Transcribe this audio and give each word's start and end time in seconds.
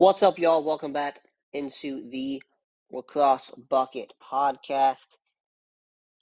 What's 0.00 0.22
up, 0.22 0.38
y'all? 0.38 0.62
Welcome 0.62 0.92
back 0.92 1.22
into 1.52 2.08
the 2.08 2.40
Lacrosse 2.92 3.50
Bucket 3.68 4.12
podcast. 4.22 5.06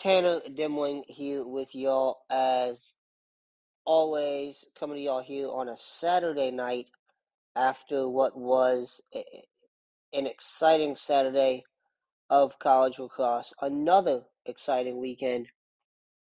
Tanner 0.01 0.41
Dimling 0.49 1.03
here 1.09 1.45
with 1.46 1.75
y'all 1.75 2.21
as 2.31 2.95
always, 3.85 4.65
coming 4.81 4.97
to 4.97 5.03
y'all 5.03 5.23
here 5.23 5.51
on 5.51 5.69
a 5.69 5.77
Saturday 5.77 6.51
night 6.51 6.87
after 7.54 8.08
what 8.08 8.35
was 8.35 9.03
an 9.12 10.27
exciting 10.27 10.97
Saturday 10.97 11.63
of 12.31 12.58
college 12.58 12.99
lacrosse. 12.99 13.53
Another 13.61 14.22
exciting 14.47 14.97
weekend 14.97 15.49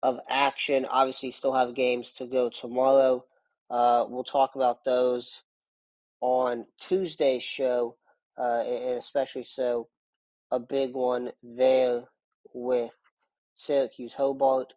of 0.02 0.18
action. 0.30 0.86
Obviously, 0.86 1.30
still 1.30 1.52
have 1.52 1.74
games 1.74 2.10
to 2.12 2.24
go 2.24 2.48
tomorrow. 2.48 3.22
Uh, 3.68 4.06
we'll 4.08 4.24
talk 4.24 4.54
about 4.54 4.86
those 4.86 5.42
on 6.24 6.64
Tuesday's 6.80 7.42
show, 7.42 7.96
uh, 8.38 8.62
and 8.66 8.96
especially 8.96 9.44
so 9.44 9.88
a 10.50 10.58
big 10.58 10.94
one 10.94 11.30
there 11.42 12.04
with 12.54 12.96
Syracuse 13.56 14.14
Hobart 14.14 14.72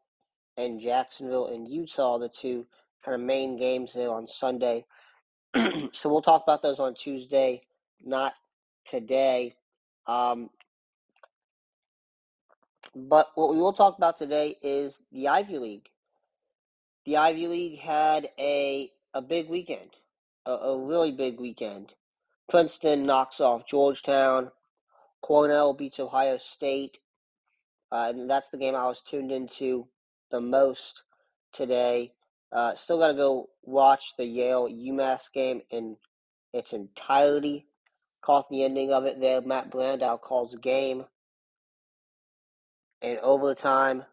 and 0.57 0.77
Jacksonville 0.77 1.47
and 1.47 1.65
Utah, 1.65 2.17
the 2.17 2.27
two 2.27 2.65
kind 3.05 3.15
of 3.15 3.21
main 3.21 3.55
games 3.57 3.93
there 3.93 4.11
on 4.11 4.27
Sunday. 4.27 4.83
so 5.55 6.09
we'll 6.09 6.21
talk 6.21 6.43
about 6.43 6.61
those 6.61 6.81
on 6.81 6.95
Tuesday, 6.95 7.61
not 8.03 8.33
today. 8.85 9.55
Um, 10.05 10.49
but 12.93 13.27
what 13.35 13.53
we 13.53 13.57
will 13.61 13.71
talk 13.71 13.97
about 13.97 14.17
today 14.17 14.57
is 14.61 14.99
the 15.13 15.29
Ivy 15.29 15.59
League. 15.59 15.87
The 17.05 17.15
Ivy 17.15 17.47
League 17.47 17.79
had 17.79 18.27
a 18.37 18.91
a 19.13 19.21
big 19.21 19.47
weekend 19.47 19.91
a, 20.47 20.51
a 20.51 20.79
really 20.79 21.11
big 21.11 21.39
weekend. 21.39 21.93
Princeton 22.49 23.05
knocks 23.05 23.41
off 23.41 23.67
Georgetown. 23.67 24.51
Cornell 25.21 25.73
beats 25.73 25.99
Ohio 25.99 26.37
State. 26.37 26.99
Uh, 27.91 28.07
and 28.09 28.29
that's 28.29 28.49
the 28.49 28.57
game 28.57 28.75
I 28.75 28.87
was 28.87 29.01
tuned 29.01 29.31
into 29.31 29.87
the 30.31 30.39
most 30.39 31.03
today. 31.53 32.13
Uh, 32.51 32.75
still 32.75 32.99
got 32.99 33.09
to 33.09 33.13
go 33.13 33.49
watch 33.63 34.13
the 34.17 34.25
Yale 34.25 34.69
UMass 34.69 35.31
game 35.33 35.61
in 35.69 35.97
its 36.53 36.71
entirety. 36.71 37.65
Caught 38.21 38.49
the 38.49 38.63
ending 38.63 38.91
of 38.91 39.05
it 39.05 39.19
there. 39.19 39.41
Matt 39.41 39.69
Brandau 39.69 40.19
calls 40.19 40.51
the 40.51 40.57
game. 40.57 41.05
In 43.01 43.17
overtime, 43.21 44.03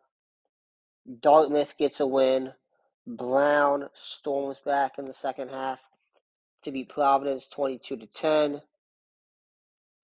Dartmouth 1.20 1.75
gets 1.78 2.01
a 2.01 2.06
win. 2.06 2.53
Brown 3.06 3.89
storms 3.95 4.61
back 4.64 4.98
in 4.98 5.05
the 5.05 5.12
second 5.12 5.51
half 5.51 5.78
to 6.65 6.73
beat 6.73 6.89
Providence 6.89 7.47
22 7.48 7.97
to 7.97 8.07
10. 8.07 8.61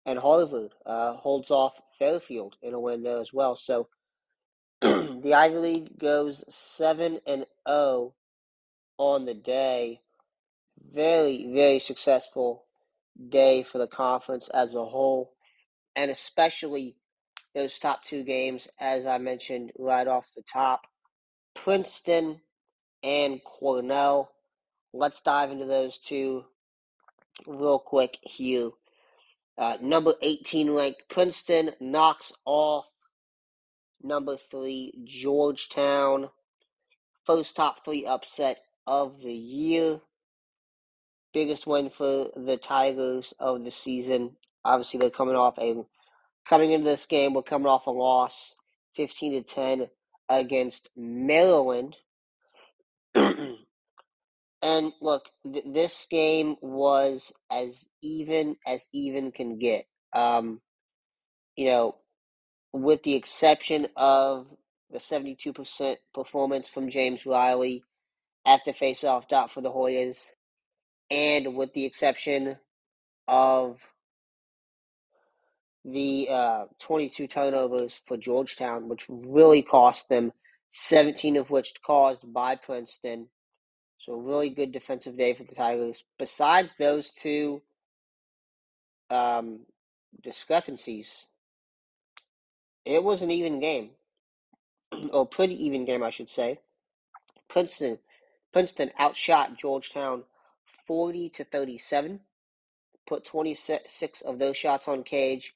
And 0.06 0.18
Harvard 0.18 0.72
uh, 0.86 1.14
holds 1.14 1.50
off 1.50 1.74
Fairfield 1.98 2.56
in 2.62 2.74
a 2.74 2.80
win 2.80 3.02
there 3.02 3.20
as 3.20 3.32
well. 3.32 3.56
So 3.56 3.88
the 4.80 5.34
Ivy 5.34 5.56
League 5.56 5.98
goes 5.98 6.44
7 6.48 7.20
and 7.26 7.46
0 7.68 8.14
on 8.98 9.26
the 9.26 9.34
day. 9.34 10.00
Very, 10.92 11.46
very 11.52 11.78
successful 11.78 12.64
day 13.28 13.62
for 13.62 13.78
the 13.78 13.86
conference 13.86 14.48
as 14.48 14.74
a 14.74 14.84
whole, 14.84 15.34
and 15.94 16.10
especially 16.10 16.96
those 17.54 17.78
top 17.78 18.04
two 18.04 18.22
games, 18.22 18.68
as 18.80 19.06
I 19.06 19.18
mentioned 19.18 19.72
right 19.78 20.06
off 20.06 20.26
the 20.34 20.42
top 20.42 20.86
Princeton 21.54 22.40
and 23.02 23.42
Cornell. 23.44 24.30
Let's 24.92 25.20
dive 25.20 25.50
into 25.50 25.66
those 25.66 25.98
two 25.98 26.44
real 27.46 27.78
quick 27.78 28.18
here. 28.22 28.70
Uh, 29.58 29.76
number 29.82 30.14
18 30.22 30.70
ranked 30.70 31.02
Princeton 31.08 31.72
knocks 31.80 32.32
off 32.44 32.86
number 34.02 34.36
3 34.36 34.94
Georgetown. 35.04 36.30
First 37.26 37.56
top 37.56 37.84
three 37.84 38.06
upset 38.06 38.58
of 38.86 39.20
the 39.20 39.32
year. 39.32 40.00
Biggest 41.32 41.66
win 41.66 41.90
for 41.90 42.30
the 42.34 42.56
Tigers 42.56 43.32
of 43.38 43.62
the 43.62 43.70
season. 43.70 44.36
Obviously, 44.64 44.98
they're 44.98 45.10
coming 45.10 45.36
off 45.36 45.58
a 45.58 45.84
coming 46.48 46.72
into 46.72 46.86
this 46.86 47.06
game. 47.06 47.34
We're 47.34 47.42
coming 47.42 47.68
off 47.68 47.86
a 47.86 47.90
loss, 47.90 48.56
15 48.96 49.44
to 49.44 49.54
10 49.54 49.88
against 50.28 50.88
Maryland. 50.96 51.96
And 54.62 54.92
look, 55.00 55.24
th- 55.50 55.64
this 55.66 56.06
game 56.10 56.56
was 56.60 57.32
as 57.50 57.88
even 58.02 58.56
as 58.66 58.86
even 58.92 59.32
can 59.32 59.58
get. 59.58 59.86
Um, 60.14 60.60
you 61.56 61.66
know, 61.66 61.96
with 62.72 63.02
the 63.02 63.14
exception 63.14 63.88
of 63.96 64.46
the 64.90 64.98
72% 64.98 65.96
performance 66.14 66.68
from 66.68 66.90
James 66.90 67.26
Riley 67.26 67.84
at 68.46 68.60
the 68.66 68.72
faceoff 68.72 69.28
dot 69.28 69.50
for 69.50 69.60
the 69.60 69.70
Hoyas, 69.70 70.30
and 71.10 71.54
with 71.56 71.72
the 71.72 71.84
exception 71.84 72.56
of 73.28 73.78
the 75.84 76.28
uh, 76.30 76.64
22 76.80 77.26
turnovers 77.26 78.00
for 78.06 78.16
Georgetown, 78.16 78.88
which 78.88 79.06
really 79.08 79.62
cost 79.62 80.08
them, 80.08 80.32
17 80.70 81.36
of 81.36 81.50
which 81.50 81.74
caused 81.84 82.32
by 82.32 82.56
Princeton. 82.56 83.28
So 84.00 84.14
a 84.14 84.16
really 84.16 84.48
good 84.48 84.72
defensive 84.72 85.18
day 85.18 85.34
for 85.34 85.44
the 85.44 85.54
Tigers. 85.54 86.02
Besides 86.18 86.74
those 86.78 87.10
two 87.10 87.60
um, 89.10 89.60
discrepancies, 90.22 91.26
it 92.86 93.04
was 93.04 93.20
an 93.20 93.30
even 93.30 93.60
game, 93.60 93.90
or 95.12 95.26
pretty 95.26 95.66
even 95.66 95.84
game, 95.84 96.02
I 96.02 96.08
should 96.08 96.30
say. 96.30 96.60
Princeton, 97.48 97.98
Princeton 98.54 98.90
outshot 98.98 99.58
Georgetown 99.58 100.24
forty 100.86 101.28
to 101.30 101.44
thirty-seven. 101.44 102.20
Put 103.06 103.26
twenty-six 103.26 104.22
of 104.22 104.38
those 104.38 104.56
shots 104.56 104.88
on 104.88 105.02
cage. 105.02 105.52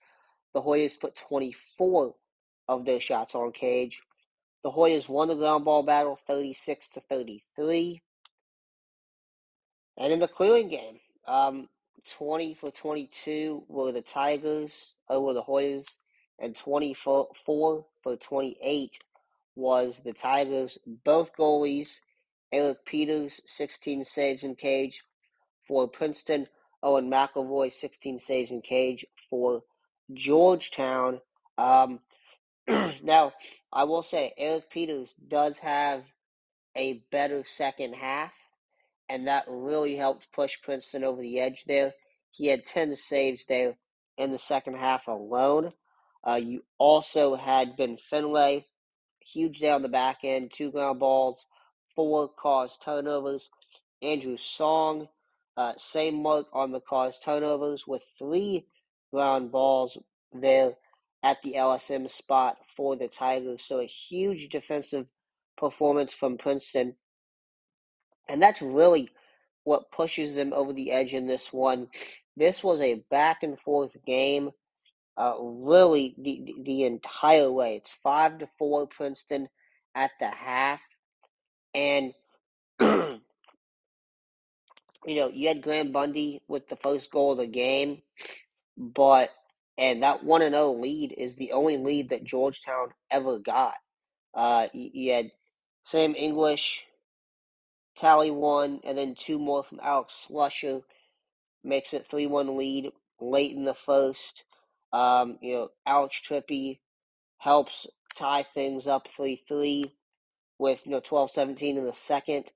The 0.53 0.61
Hoyas 0.61 1.01
put 1.01 1.17
twenty-four 1.17 2.15
of 2.69 2.85
those 2.85 3.03
shots 3.03 3.35
on 3.35 3.53
cage. 3.53 4.03
The 4.63 4.71
Hoyas 4.71 5.09
won 5.09 5.29
the 5.29 5.35
ground 5.35 5.65
ball 5.65 5.83
battle 5.83 6.19
thirty-six 6.27 6.91
to 6.91 7.01
thirty-three. 7.01 8.03
And 9.97 10.13
in 10.13 10.19
the 10.19 10.29
clearing 10.29 10.69
game, 10.69 11.01
um, 11.27 11.69
20 12.17 12.55
for 12.55 12.71
22 12.71 13.65
were 13.69 13.93
the 13.93 14.03
Tigers 14.03 14.95
over 15.09 15.33
the 15.33 15.43
Hoyas, 15.43 15.97
and 16.39 16.57
24 16.57 17.29
for 17.45 18.17
28 18.17 18.99
was 19.55 20.01
the 20.05 20.13
Tigers. 20.13 20.79
Both 21.05 21.37
goalies, 21.37 22.01
Eric 22.53 22.85
Peters, 22.85 23.41
16 23.47 24.05
saves 24.05 24.43
in 24.43 24.57
cage 24.57 25.03
for 25.67 25.89
Princeton. 25.89 26.49
Owen 26.83 27.09
McElroy, 27.09 27.73
16 27.73 28.19
saves 28.19 28.51
in 28.51 28.61
cage 28.61 29.07
for 29.31 29.63
Georgetown. 30.13 31.21
Um, 31.57 32.01
now, 33.03 33.33
I 33.73 33.85
will 33.85 34.03
say, 34.03 34.35
Eric 34.37 34.71
Peters 34.71 35.15
does 35.27 35.59
have 35.59 36.05
a 36.77 37.05
better 37.11 37.45
second 37.47 37.95
half 37.95 38.33
and 39.09 39.27
that 39.27 39.45
really 39.49 39.97
helped 39.97 40.33
push 40.33 40.57
Princeton 40.63 41.05
over 41.05 41.21
the 41.21 41.41
edge 41.41 41.65
there. 41.67 41.93
He 42.31 42.47
had 42.47 42.67
10 42.67 42.95
saves 42.97 43.45
there 43.49 43.77
in 44.17 44.33
the 44.33 44.39
second 44.39 44.77
half 44.77 45.07
alone. 45.07 45.73
Uh, 46.27 46.37
you 46.37 46.65
also 46.79 47.37
had 47.37 47.77
Ben 47.77 47.99
Finlay, 48.11 48.67
huge 49.21 49.63
on 49.63 49.83
the 49.83 49.89
back 49.89 50.19
end, 50.25 50.53
two 50.53 50.71
ground 50.71 51.01
balls, 51.01 51.47
four 51.95 52.29
caused 52.29 52.83
turnovers. 52.83 53.49
Andrew 54.03 54.37
Song, 54.37 55.09
uh, 55.57 55.73
same 55.77 56.23
mark 56.23 56.47
on 56.53 56.73
the 56.73 56.81
caused 56.81 57.23
turnovers 57.23 57.87
with 57.87 58.03
three 58.19 58.67
ground 59.13 59.53
balls 59.53 59.97
there 60.33 60.75
at 61.23 61.39
the 61.43 61.55
LSM 61.55 62.11
spot 62.11 62.57
for 62.77 62.97
the 62.97 63.09
Tigers. 63.09 63.65
So 63.65 63.81
a 63.81 63.87
huge 63.87 64.49
defensive 64.49 65.07
performance 65.57 66.13
from 66.13 66.37
Princeton 66.37 66.97
and 68.29 68.43
that's 68.43 68.63
really 68.63 69.11
what 69.65 69.91
pushes 69.91 70.35
them 70.35 70.53
over 70.53 70.73
the 70.73 70.93
edge 70.93 71.15
in 71.15 71.27
this 71.27 71.53
one. 71.53 71.89
This 72.37 72.63
was 72.63 72.81
a 72.81 73.03
back 73.11 73.43
and 73.43 73.59
forth 73.59 73.97
game, 74.07 74.51
uh, 75.17 75.35
really 75.41 76.15
the 76.19 76.55
the 76.63 76.85
entire 76.85 77.51
way. 77.51 77.77
It's 77.77 77.95
five 78.03 78.39
to 78.39 78.49
four 78.59 78.87
Princeton 78.87 79.49
at 79.95 80.11
the 80.21 80.29
half, 80.29 80.81
and 81.75 82.13
you 82.81 83.21
know 85.07 85.29
you 85.29 85.49
had 85.49 85.63
Graham 85.63 85.93
Bundy 85.93 86.43
with 86.49 86.69
the 86.69 86.77
first 86.77 87.11
goal 87.11 87.33
of 87.33 87.39
the 87.39 87.47
game, 87.47 88.03
but 88.77 89.31
and 89.79 90.03
that 90.03 90.25
one 90.25 90.43
and 90.43 90.55
zero 90.55 90.67
oh 90.67 90.73
lead 90.73 91.15
is 91.17 91.37
the 91.37 91.53
only 91.53 91.77
lead 91.77 92.11
that 92.11 92.25
Georgetown 92.25 92.89
ever 93.11 93.39
got. 93.39 93.75
Uh, 94.35 94.67
you, 94.73 94.91
you 94.93 95.13
had 95.13 95.31
Sam 95.85 96.15
English 96.17 96.85
Tally 97.97 98.31
one, 98.31 98.81
and 98.85 98.99
then 98.99 99.15
two 99.15 99.39
more 99.39 99.63
from 99.63 99.81
Alex 99.83 100.27
Slusher. 100.29 100.83
makes 101.63 101.95
it 101.95 102.07
3 102.09 102.27
1 102.27 102.57
lead 102.57 102.91
late 103.21 103.53
in 103.53 103.65
the 103.65 103.75
first. 103.75 104.45
Um, 104.93 105.39
you 105.41 105.55
know, 105.55 105.69
Alex 105.87 106.21
Trippy 106.21 106.81
helps 107.39 107.87
tie 108.17 108.45
things 108.55 108.89
up 108.89 109.09
3 109.17 109.37
3 109.49 109.93
with 110.59 110.87
you 110.87 110.93
know 110.93 111.01
12 111.01 111.31
17 111.31 111.79
in 111.79 111.85
the 111.85 111.93
second. 111.93 112.53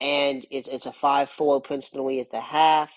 And 0.00 0.46
it's, 0.50 0.68
it's 0.68 0.86
a 0.86 0.92
5 0.92 1.30
4 1.30 1.60
Princeton 1.60 2.06
lead 2.06 2.20
at 2.20 2.30
the 2.30 2.40
half, 2.40 2.90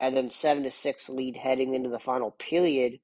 and 0.00 0.16
then 0.16 0.30
7 0.30 0.64
to 0.64 0.70
6 0.72 1.08
lead 1.08 1.36
heading 1.36 1.74
into 1.74 1.88
the 1.88 2.00
final 2.00 2.32
period, 2.32 2.98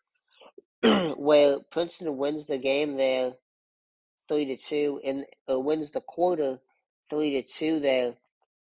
where 1.16 1.58
Princeton 1.70 2.16
wins 2.16 2.46
the 2.46 2.58
game 2.58 2.96
there 2.96 3.34
3 4.28 4.44
to 4.46 4.56
2, 4.56 5.00
and 5.04 5.24
uh, 5.48 5.58
wins 5.58 5.92
the 5.92 6.00
quarter 6.00 6.58
3 7.10 7.42
to 7.42 7.42
2 7.42 7.80
there 7.80 8.14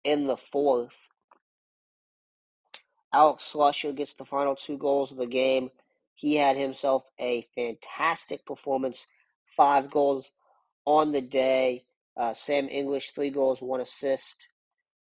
in 0.03 0.27
the 0.27 0.37
fourth. 0.37 0.95
Alex 3.13 3.51
Slusher 3.53 3.95
gets 3.95 4.13
the 4.13 4.25
final 4.25 4.55
two 4.55 4.77
goals 4.77 5.11
of 5.11 5.17
the 5.19 5.27
game. 5.27 5.69
He 6.15 6.35
had 6.35 6.57
himself 6.57 7.03
a 7.19 7.47
fantastic 7.55 8.45
performance, 8.45 9.05
five 9.55 9.91
goals 9.91 10.31
on 10.85 11.11
the 11.11 11.21
day. 11.21 11.85
Uh, 12.17 12.33
Sam 12.33 12.67
English, 12.69 13.11
three 13.11 13.29
goals, 13.29 13.61
one 13.61 13.81
assist 13.81 14.47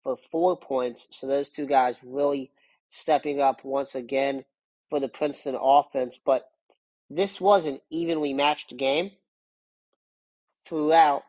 for 0.03 0.17
four 0.31 0.57
points. 0.57 1.09
So 1.11 1.27
those 1.27 1.51
two 1.51 1.67
guys 1.67 1.99
really 2.05 2.51
stepping 2.89 3.41
up 3.41 3.65
once 3.65 3.95
again 3.95 4.45
for 4.89 5.01
the 5.01 5.09
Princeton 5.09 5.57
offense. 5.61 6.19
But 6.25 6.49
this 7.11 7.41
was 7.41 7.67
an 7.67 7.81
evenly 7.91 8.33
matched 8.33 8.77
game 8.77 9.13
throughout, 10.65 11.25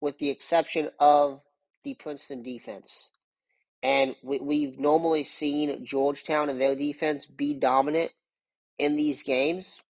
with 0.00 0.18
the 0.18 0.30
exception 0.30 0.90
of 0.98 1.40
the 1.84 1.94
Princeton 1.94 2.42
defense. 2.42 3.10
And 3.82 4.16
we, 4.22 4.38
we've 4.40 4.78
normally 4.78 5.24
seen 5.24 5.84
Georgetown 5.84 6.48
and 6.48 6.60
their 6.60 6.74
defense 6.74 7.26
be 7.26 7.54
dominant 7.54 8.10
in 8.78 8.96
these 8.96 9.22
games. 9.22 9.80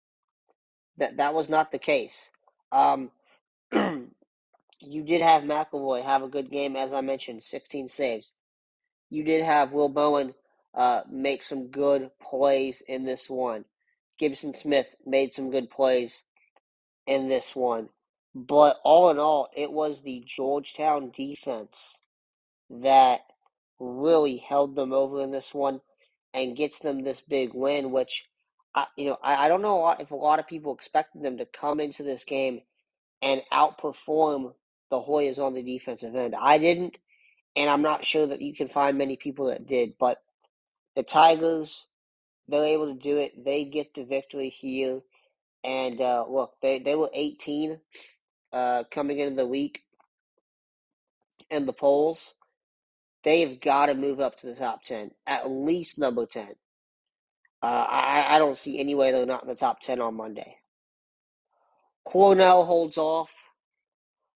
That 0.98 1.16
that 1.18 1.34
was 1.34 1.48
not 1.48 1.72
the 1.72 1.78
case. 1.78 2.30
Um, 2.72 3.10
you 3.72 5.02
did 5.02 5.22
have 5.22 5.42
McElroy 5.44 6.04
have 6.04 6.22
a 6.22 6.28
good 6.28 6.50
game, 6.50 6.76
as 6.76 6.92
I 6.92 7.00
mentioned, 7.00 7.42
16 7.42 7.88
saves. 7.88 8.32
You 9.10 9.24
did 9.24 9.44
have 9.44 9.72
Will 9.72 9.88
Bowen 9.88 10.34
uh, 10.74 11.02
make 11.10 11.42
some 11.42 11.68
good 11.68 12.10
plays 12.20 12.82
in 12.86 13.04
this 13.04 13.30
one. 13.30 13.64
Gibson 14.18 14.54
Smith 14.54 14.86
made 15.06 15.32
some 15.32 15.50
good 15.50 15.70
plays 15.70 16.22
in 17.06 17.28
this 17.28 17.54
one. 17.54 17.88
But 18.46 18.76
all 18.84 19.10
in 19.10 19.18
all, 19.18 19.48
it 19.56 19.72
was 19.72 20.02
the 20.02 20.22
Georgetown 20.24 21.10
defense 21.10 21.98
that 22.70 23.22
really 23.80 24.36
held 24.36 24.76
them 24.76 24.92
over 24.92 25.20
in 25.20 25.32
this 25.32 25.52
one 25.52 25.80
and 26.32 26.56
gets 26.56 26.78
them 26.78 27.02
this 27.02 27.20
big 27.20 27.50
win, 27.52 27.90
which 27.90 28.28
I, 28.76 28.86
you 28.96 29.06
know 29.06 29.18
I, 29.24 29.46
I 29.46 29.48
don't 29.48 29.62
know 29.62 29.74
a 29.74 29.80
lot, 29.80 30.00
if 30.00 30.12
a 30.12 30.16
lot 30.16 30.38
of 30.38 30.46
people 30.46 30.72
expected 30.72 31.22
them 31.24 31.38
to 31.38 31.46
come 31.46 31.80
into 31.80 32.04
this 32.04 32.22
game 32.22 32.60
and 33.22 33.42
outperform 33.52 34.52
the 34.88 35.00
Hoyas 35.00 35.38
on 35.40 35.54
the 35.54 35.62
defensive 35.62 36.14
end. 36.14 36.36
I 36.40 36.58
didn't, 36.58 36.96
and 37.56 37.68
I'm 37.68 37.82
not 37.82 38.04
sure 38.04 38.28
that 38.28 38.40
you 38.40 38.54
can 38.54 38.68
find 38.68 38.96
many 38.96 39.16
people 39.16 39.46
that 39.46 39.66
did. 39.66 39.94
But 39.98 40.22
the 40.94 41.02
Tigers, 41.02 41.86
they're 42.46 42.62
able 42.64 42.94
to 42.94 43.00
do 43.00 43.16
it. 43.16 43.44
They 43.44 43.64
get 43.64 43.94
the 43.94 44.04
victory 44.04 44.48
here. 44.50 45.00
And 45.64 46.00
uh, 46.00 46.24
look, 46.30 46.52
they, 46.62 46.78
they 46.78 46.94
were 46.94 47.10
18 47.12 47.80
uh, 48.52 48.84
coming 48.90 49.18
into 49.18 49.36
the 49.36 49.46
week 49.46 49.82
and 51.50 51.66
the 51.66 51.72
polls. 51.72 52.34
They've 53.24 53.60
got 53.60 53.86
to 53.86 53.94
move 53.94 54.20
up 54.20 54.38
to 54.38 54.46
the 54.46 54.54
top 54.54 54.84
10, 54.84 55.10
at 55.26 55.50
least 55.50 55.98
number 55.98 56.24
10. 56.26 56.48
Uh, 57.62 57.66
I, 57.66 58.36
I 58.36 58.38
don't 58.38 58.56
see 58.56 58.78
any 58.78 58.94
way 58.94 59.10
they're 59.10 59.26
not 59.26 59.42
in 59.42 59.48
the 59.48 59.56
top 59.56 59.80
10 59.80 60.00
on 60.00 60.14
Monday. 60.16 60.56
Cornell 62.04 62.64
holds 62.64 62.96
off 62.96 63.30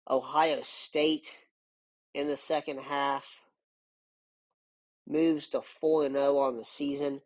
Ohio 0.10 0.62
State 0.64 1.30
in 2.14 2.28
the 2.28 2.36
second 2.36 2.80
half, 2.80 3.26
moves 5.08 5.48
to 5.50 5.62
4 5.62 6.10
0 6.12 6.38
on 6.38 6.58
the 6.58 6.66
season. 6.66 7.22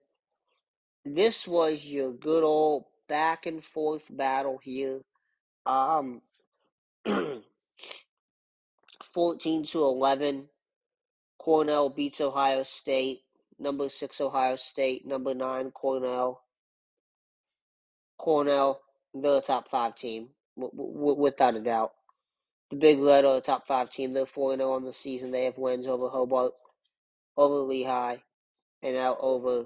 This 1.06 1.48
was 1.48 1.86
your 1.86 2.12
good 2.12 2.44
old 2.44 2.86
back 3.08 3.46
and 3.46 3.64
forth 3.64 4.04
battle 4.10 4.60
here. 4.62 5.02
Um, 5.66 6.22
14 9.14 9.64
to 9.66 9.80
11. 9.80 10.50
Cornell 11.40 11.90
beats 11.90 12.22
Ohio 12.22 12.64
State. 12.64 13.22
Number 13.60 13.90
6 13.90 14.22
Ohio 14.22 14.58
State, 14.58 15.08
number 15.08 15.34
9 15.34 15.72
Cornell. 15.72 16.44
Cornell, 18.20 18.82
they're 19.14 19.38
a 19.38 19.42
top 19.42 19.70
5 19.70 19.96
team, 19.96 20.30
w- 20.58 20.72
w- 20.76 21.22
without 21.22 21.56
a 21.56 21.62
doubt. 21.62 21.94
The 22.72 22.78
Big 22.78 23.00
Red 23.00 23.26
are 23.26 23.38
a 23.38 23.42
top 23.42 23.68
5 23.68 23.90
team. 23.92 24.12
They're 24.14 24.26
4 24.26 24.58
0 24.58 24.72
on 24.74 24.86
the 24.86 24.94
season. 24.94 25.32
They 25.32 25.46
have 25.46 25.58
wins 25.58 25.88
over 25.88 26.10
Hobart, 26.10 26.54
over 27.38 27.56
Lehigh, 27.58 28.18
and 28.84 28.96
now 28.96 29.18
over 29.20 29.66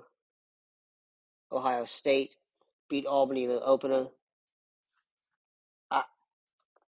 Ohio 1.51 1.85
State. 1.85 2.31
Beat 2.89 3.05
Albany 3.05 3.45
in 3.45 3.51
the 3.51 3.61
opener. 3.63 4.07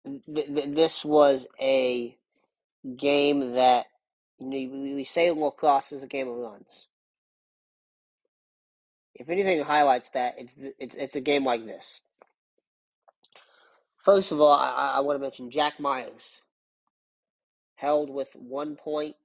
Th- 0.06 0.46
th- 0.46 0.74
this 0.74 1.04
was 1.04 1.46
a 1.60 2.16
game 2.96 3.52
that 3.52 3.86
you 4.38 4.46
know, 4.46 4.94
we, 4.94 5.04
say 5.04 5.30
lacrosse 5.30 5.92
is 5.92 6.02
a 6.02 6.06
game 6.06 6.28
of 6.28 6.36
runs. 6.36 6.86
If 9.14 9.28
anything 9.28 9.62
highlights 9.62 10.10
that, 10.10 10.34
it's 10.38 10.58
it's 10.78 10.94
it's 10.94 11.16
a 11.16 11.20
game 11.20 11.44
like 11.44 11.64
this. 11.64 12.00
First 13.96 14.30
of 14.30 14.40
all, 14.40 14.52
I, 14.52 14.94
I 14.96 15.00
want 15.00 15.18
to 15.18 15.22
mention 15.22 15.50
Jack 15.50 15.80
Myers 15.80 16.40
held 17.76 18.10
with 18.10 18.34
one 18.34 18.76
point 18.76 19.16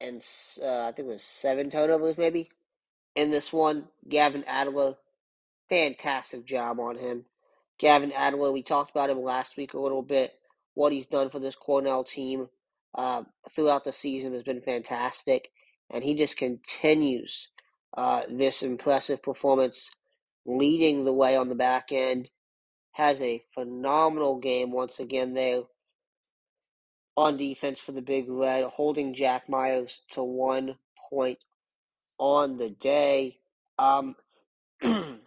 and 0.00 0.22
uh, 0.62 0.88
I 0.88 0.92
think 0.92 1.08
it 1.08 1.12
was 1.12 1.22
seven 1.22 1.70
turnovers 1.70 2.16
maybe 2.16 2.50
in 3.14 3.30
this 3.30 3.52
one. 3.52 3.84
Gavin 4.08 4.44
Adler, 4.46 4.94
fantastic 5.68 6.46
job 6.46 6.80
on 6.80 6.96
him. 6.96 7.24
Gavin 7.80 8.12
Adler, 8.12 8.52
we 8.52 8.62
talked 8.62 8.92
about 8.92 9.10
him 9.10 9.22
last 9.22 9.56
week 9.56 9.74
a 9.74 9.80
little 9.80 10.02
bit. 10.02 10.32
What 10.74 10.92
he's 10.92 11.06
done 11.08 11.30
for 11.30 11.40
this 11.40 11.56
Cornell 11.56 12.04
team 12.04 12.48
uh, 12.96 13.24
throughout 13.54 13.84
the 13.84 13.92
season 13.92 14.34
has 14.34 14.44
been 14.44 14.62
fantastic, 14.62 15.50
and 15.90 16.04
he 16.04 16.14
just 16.14 16.36
continues 16.38 17.48
uh, 17.96 18.22
this 18.30 18.62
impressive 18.62 19.22
performance, 19.22 19.90
leading 20.46 21.04
the 21.04 21.14
way 21.14 21.36
on 21.36 21.48
the 21.48 21.56
back 21.56 21.92
end. 21.92 22.30
Has 22.92 23.22
a 23.22 23.42
phenomenal 23.54 24.38
game 24.38 24.72
once 24.72 25.00
again 25.00 25.34
there 25.34 25.62
on 27.16 27.38
defense 27.38 27.80
for 27.80 27.92
the 27.92 28.02
Big 28.02 28.26
Red, 28.28 28.64
holding 28.64 29.14
Jack 29.14 29.48
Myers 29.48 30.02
to 30.12 30.22
one 30.22 30.76
point 31.10 31.44
on 32.18 32.58
the 32.58 32.70
day. 32.70 33.38
Um, 33.78 34.16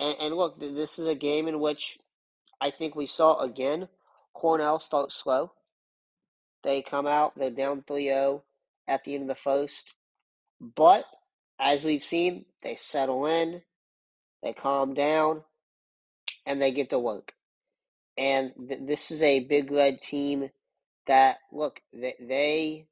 and, 0.00 0.16
and 0.20 0.34
look, 0.34 0.58
this 0.58 0.98
is 0.98 1.06
a 1.06 1.14
game 1.14 1.48
in 1.48 1.60
which 1.60 1.98
I 2.60 2.70
think 2.70 2.94
we 2.94 3.06
saw 3.06 3.40
again 3.42 3.88
Cornell 4.34 4.80
start 4.80 5.12
slow. 5.12 5.52
They 6.64 6.82
come 6.82 7.06
out, 7.06 7.32
they're 7.36 7.50
down 7.50 7.84
3 7.86 8.04
0 8.04 8.42
at 8.88 9.04
the 9.04 9.14
end 9.14 9.22
of 9.22 9.28
the 9.28 9.34
first. 9.34 9.94
But 10.60 11.04
as 11.60 11.84
we've 11.84 12.02
seen, 12.02 12.46
they 12.62 12.74
settle 12.76 13.26
in, 13.26 13.62
they 14.42 14.52
calm 14.52 14.94
down, 14.94 15.42
and 16.46 16.60
they 16.60 16.72
get 16.72 16.90
to 16.90 16.98
work. 16.98 17.32
And 18.16 18.52
th- 18.68 18.80
this 18.86 19.10
is 19.10 19.22
a 19.22 19.40
big 19.40 19.70
red 19.70 20.00
team 20.00 20.50
that, 21.06 21.38
look, 21.52 21.80
they, 21.92 22.14
they 22.20 22.86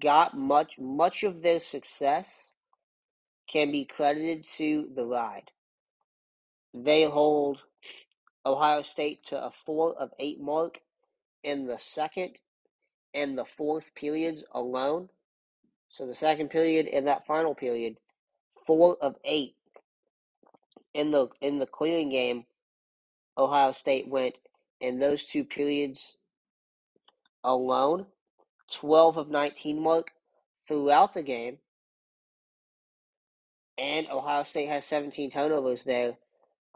got 0.00 0.36
much 0.36 0.78
much 0.78 1.22
of 1.22 1.42
their 1.42 1.60
success 1.60 2.52
can 3.48 3.70
be 3.70 3.84
credited 3.84 4.44
to 4.56 4.88
the 4.94 5.04
ride. 5.04 5.50
They 6.78 7.04
hold 7.04 7.62
Ohio 8.44 8.82
State 8.82 9.24
to 9.26 9.42
a 9.42 9.50
four 9.64 9.94
of 9.94 10.10
eight 10.18 10.38
mark 10.38 10.78
in 11.42 11.66
the 11.66 11.78
second 11.80 12.32
and 13.14 13.38
the 13.38 13.46
fourth 13.46 13.94
periods 13.94 14.44
alone. 14.52 15.08
So 15.88 16.06
the 16.06 16.14
second 16.14 16.50
period 16.50 16.86
and 16.86 17.06
that 17.06 17.26
final 17.26 17.54
period, 17.54 17.96
four 18.66 18.98
of 19.00 19.16
eight 19.24 19.54
in 20.92 21.12
the 21.12 21.28
in 21.40 21.58
the 21.58 21.66
clearing 21.66 22.10
game, 22.10 22.44
Ohio 23.38 23.72
State 23.72 24.06
went 24.08 24.34
in 24.78 24.98
those 24.98 25.24
two 25.24 25.44
periods 25.44 26.18
alone, 27.42 28.04
twelve 28.70 29.16
of 29.16 29.30
nineteen 29.30 29.80
mark 29.80 30.08
throughout 30.68 31.14
the 31.14 31.22
game. 31.22 31.56
And 33.78 34.08
Ohio 34.10 34.44
State 34.44 34.68
has 34.68 34.86
17 34.86 35.30
turnovers 35.30 35.84
there 35.84 36.16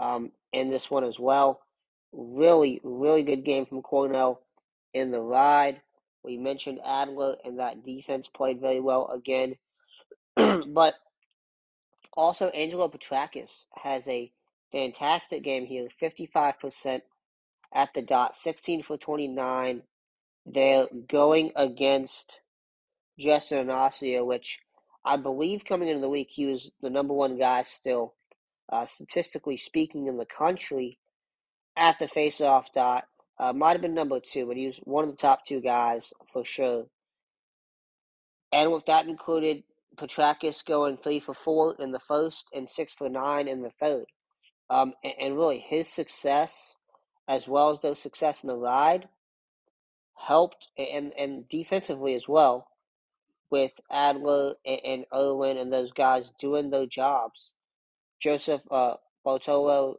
um, 0.01 0.33
in 0.53 0.71
this 0.71 0.91
one 0.91 1.05
as 1.05 1.19
well. 1.19 1.61
Really, 2.13 2.81
really 2.83 3.23
good 3.23 3.45
game 3.45 3.67
from 3.67 3.83
Cornell 3.83 4.41
in 4.93 5.13
the 5.13 5.21
ride. 5.21 5.81
We 6.25 6.37
mentioned 6.37 6.81
Adler, 6.85 7.37
and 7.45 7.59
that 7.61 7.85
defense 7.85 8.29
played 8.29 8.61
very 8.61 8.81
well 8.81 9.09
again. 9.11 9.57
but 10.37 10.95
also 12.15 12.49
Angelo 12.49 12.89
Petrakis 12.89 13.67
has 13.77 14.07
a 14.09 14.33
fantastic 14.73 15.43
game 15.45 15.67
here, 15.67 15.89
55% 16.03 17.03
at 17.75 17.91
the 17.95 18.03
dot, 18.03 18.35
16 18.35 18.83
for 18.83 18.97
29. 18.97 19.83
They're 20.47 20.87
going 21.09 21.53
against 21.55 22.41
Justin 23.19 23.67
Inacio, 23.67 24.25
which 24.27 24.59
I 25.05 25.17
believe 25.17 25.65
coming 25.65 25.89
into 25.89 26.01
the 26.01 26.09
week 26.09 26.29
he 26.31 26.47
was 26.47 26.71
the 26.83 26.91
number 26.91 27.15
one 27.15 27.39
guy 27.39 27.63
still, 27.63 28.15
uh, 28.71 28.87
statistically 28.87 29.57
speaking, 29.57 30.07
in 30.07 30.17
the 30.17 30.27
country 30.27 30.99
at 31.77 31.97
the 31.99 32.09
face-off 32.09 32.73
dot. 32.73 33.05
Uh, 33.39 33.53
might 33.53 33.73
have 33.73 33.81
been 33.81 33.95
number 33.95 34.21
two, 34.21 34.47
but 34.47 34.57
he 34.57 34.67
was 34.67 34.77
one 34.85 35.05
of 35.05 35.11
the 35.11 35.17
top 35.17 35.45
two 35.47 35.61
guys 35.61 36.13
for 36.33 36.45
sure. 36.45 36.85
And 38.53 38.71
with 38.71 38.85
that 38.87 39.07
included, 39.07 39.63
Petrakis 39.97 40.65
going 40.65 40.99
three 40.99 41.21
for 41.21 41.35
four 41.35 41.75
in 41.79 41.93
the 41.93 42.01
first 42.01 42.47
and 42.53 42.69
six 42.69 42.93
for 42.93 43.09
nine 43.09 43.49
in 43.49 43.63
the 43.63 43.73
third. 43.81 44.05
Um, 44.69 44.93
and, 45.03 45.15
and 45.21 45.37
really, 45.37 45.65
his 45.67 45.89
success, 45.89 46.75
as 47.29 47.49
well 47.49 47.71
as 47.71 47.81
their 47.81 47.95
success 47.95 48.43
in 48.43 48.49
the 48.49 48.57
ride, 48.57 49.09
helped, 50.17 50.69
and, 50.77 51.13
and 51.19 51.49
defensively 51.49 52.15
as 52.15 52.29
well, 52.29 52.69
with 53.51 53.73
Adler 53.91 54.55
and, 54.67 54.81
and 54.85 55.05
Irwin 55.15 55.57
and 55.57 55.73
those 55.73 55.93
guys 55.93 56.33
doing 56.39 56.71
their 56.71 56.87
jobs. 56.87 57.53
Joseph 58.21 58.63
uh, 58.71 58.95
Bartolo 59.25 59.99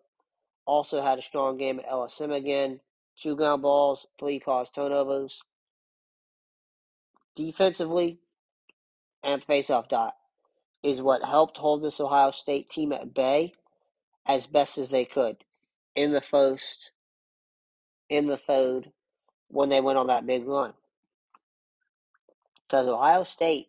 also 0.65 1.01
had 1.01 1.19
a 1.19 1.23
strong 1.23 1.57
game 1.57 1.79
at 1.79 1.89
LSM 1.89 2.35
again. 2.35 2.79
Two 3.19 3.35
ground 3.35 3.61
balls, 3.61 4.07
three 4.19 4.39
caused 4.39 4.73
turnovers. 4.75 5.41
Defensively, 7.35 8.19
and 9.23 9.45
faceoff 9.45 9.89
dot 9.89 10.15
is 10.83 11.01
what 11.01 11.23
helped 11.23 11.57
hold 11.57 11.83
this 11.83 11.99
Ohio 11.99 12.31
State 12.31 12.69
team 12.69 12.91
at 12.91 13.13
bay 13.13 13.53
as 14.27 14.47
best 14.47 14.77
as 14.77 14.89
they 14.89 15.05
could 15.05 15.37
in 15.95 16.11
the 16.13 16.21
first, 16.21 16.91
in 18.09 18.27
the 18.27 18.37
third, 18.37 18.91
when 19.49 19.69
they 19.69 19.81
went 19.81 19.97
on 19.97 20.07
that 20.07 20.25
big 20.25 20.47
run. 20.47 20.73
Because 22.67 22.87
Ohio 22.87 23.23
State, 23.23 23.67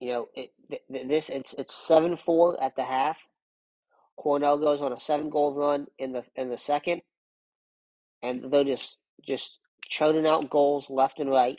you 0.00 0.12
know, 0.12 0.28
it, 0.34 0.52
this 0.90 1.30
it's 1.30 1.54
it's 1.54 1.74
seven 1.74 2.16
four 2.16 2.62
at 2.62 2.76
the 2.76 2.84
half. 2.84 3.16
Cornell 4.16 4.58
goes 4.58 4.80
on 4.80 4.92
a 4.92 4.98
seven 4.98 5.30
goal 5.30 5.54
run 5.54 5.86
in 5.98 6.12
the 6.12 6.24
in 6.34 6.50
the 6.50 6.58
second, 6.58 7.02
and 8.22 8.50
they're 8.50 8.64
just 8.64 8.96
just 9.26 9.58
churning 9.88 10.26
out 10.26 10.50
goals 10.50 10.86
left 10.88 11.20
and 11.20 11.30
right. 11.30 11.58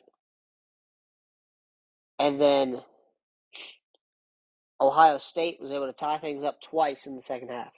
And 2.20 2.42
then 2.42 2.82
Ohio 4.82 5.18
State 5.18 5.60
was 5.62 5.72
able 5.72 5.88
to 5.88 5.94
tie 5.94 6.18
things 6.18 6.44
up 6.44 6.62
twice 6.62 7.06
in 7.06 7.16
the 7.16 7.22
second 7.22 7.50
half. 7.50 7.74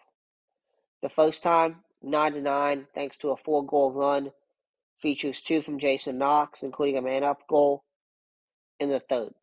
The 1.01 1.09
first 1.09 1.43
time, 1.43 1.77
nine 2.01 2.33
to 2.33 2.41
nine, 2.41 2.87
thanks 2.93 3.17
to 3.17 3.29
a 3.29 3.37
four 3.37 3.65
goal 3.65 3.91
run, 3.91 4.31
features 5.01 5.41
two 5.41 5.61
from 5.61 5.79
Jason 5.79 6.17
Knox, 6.17 6.63
including 6.63 6.97
a 6.97 7.01
man 7.01 7.23
up 7.23 7.47
goal 7.47 7.83
in 8.79 8.89
the 8.89 8.99
third. 8.99 9.33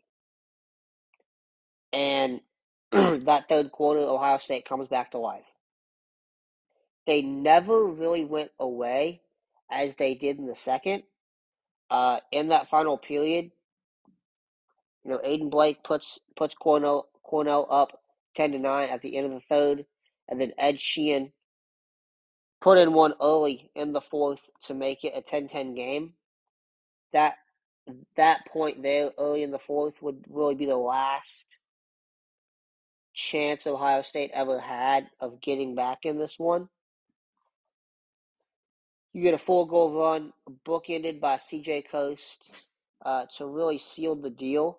And 1.93 2.41
that 3.27 3.49
third 3.49 3.73
quarter, 3.73 4.01
Ohio 4.01 4.39
State 4.39 4.69
comes 4.69 4.89
back 4.89 5.11
to 5.11 5.19
life. 5.19 5.45
They 7.07 7.23
never 7.23 7.85
really 7.85 8.25
went 8.25 8.51
away 8.59 9.21
as 9.71 9.95
they 9.99 10.15
did 10.15 10.39
in 10.39 10.47
the 10.47 10.55
second. 10.55 11.03
Uh, 11.91 12.19
in 12.33 12.49
that 12.49 12.69
final 12.69 12.99
period, 12.99 13.51
you 15.05 15.11
know, 15.11 15.19
Aiden 15.19 15.51
Blake 15.51 15.85
puts 15.85 16.19
puts 16.35 16.55
Cornell 16.55 17.09
Cornell 17.23 17.69
up 17.71 18.01
ten 18.35 18.53
to 18.53 18.59
nine 18.59 18.89
at 18.89 19.03
the 19.03 19.17
end 19.17 19.27
of 19.27 19.33
the 19.33 19.43
third, 19.49 19.87
and 20.29 20.41
then 20.41 20.53
Ed 20.59 20.81
Sheehan 20.81 21.33
put 22.61 22.79
in 22.79 22.93
one 22.93 23.15
early 23.21 23.71
in 23.75 23.93
the 23.93 24.01
fourth 24.01 24.41
to 24.65 24.75
make 24.75 25.05
it 25.05 25.13
a 25.15 25.23
10-10 25.23 25.77
game. 25.77 26.15
That 27.13 27.35
that 28.17 28.47
point 28.47 28.83
there 28.83 29.11
early 29.17 29.45
in 29.45 29.53
the 29.53 29.61
fourth 29.61 29.95
would 30.03 30.25
really 30.29 30.57
be 30.57 30.67
the 30.67 30.77
last 30.77 31.47
chance 33.17 33.67
Ohio 33.67 34.03
State 34.03 34.31
ever 34.35 34.61
had 34.61 35.09
of 35.21 35.41
getting 35.41 35.75
back 35.75 36.01
in 36.05 36.19
this 36.19 36.39
one. 36.39 36.69
You 39.13 39.23
get 39.23 39.35
a 39.35 39.39
four 39.39 39.67
goal 39.67 39.99
run, 39.99 40.33
bookended 40.67 41.19
by 41.19 41.37
CJ 41.37 41.87
Kirst 41.91 42.37
uh, 43.05 43.25
to 43.39 43.47
really 43.47 43.79
seal 43.79 44.15
the 44.15 44.31
deal. 44.31 44.79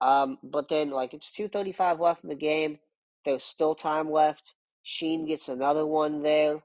Um, 0.00 0.38
but 0.44 0.68
then, 0.68 0.90
like, 0.90 1.12
it's 1.12 1.32
2.35 1.32 1.98
left 1.98 2.22
in 2.22 2.28
the 2.30 2.36
game. 2.36 2.78
There's 3.24 3.42
still 3.42 3.74
time 3.74 4.10
left. 4.10 4.54
Sheen 4.84 5.26
gets 5.26 5.48
another 5.48 5.84
one 5.84 6.22
there 6.22 6.62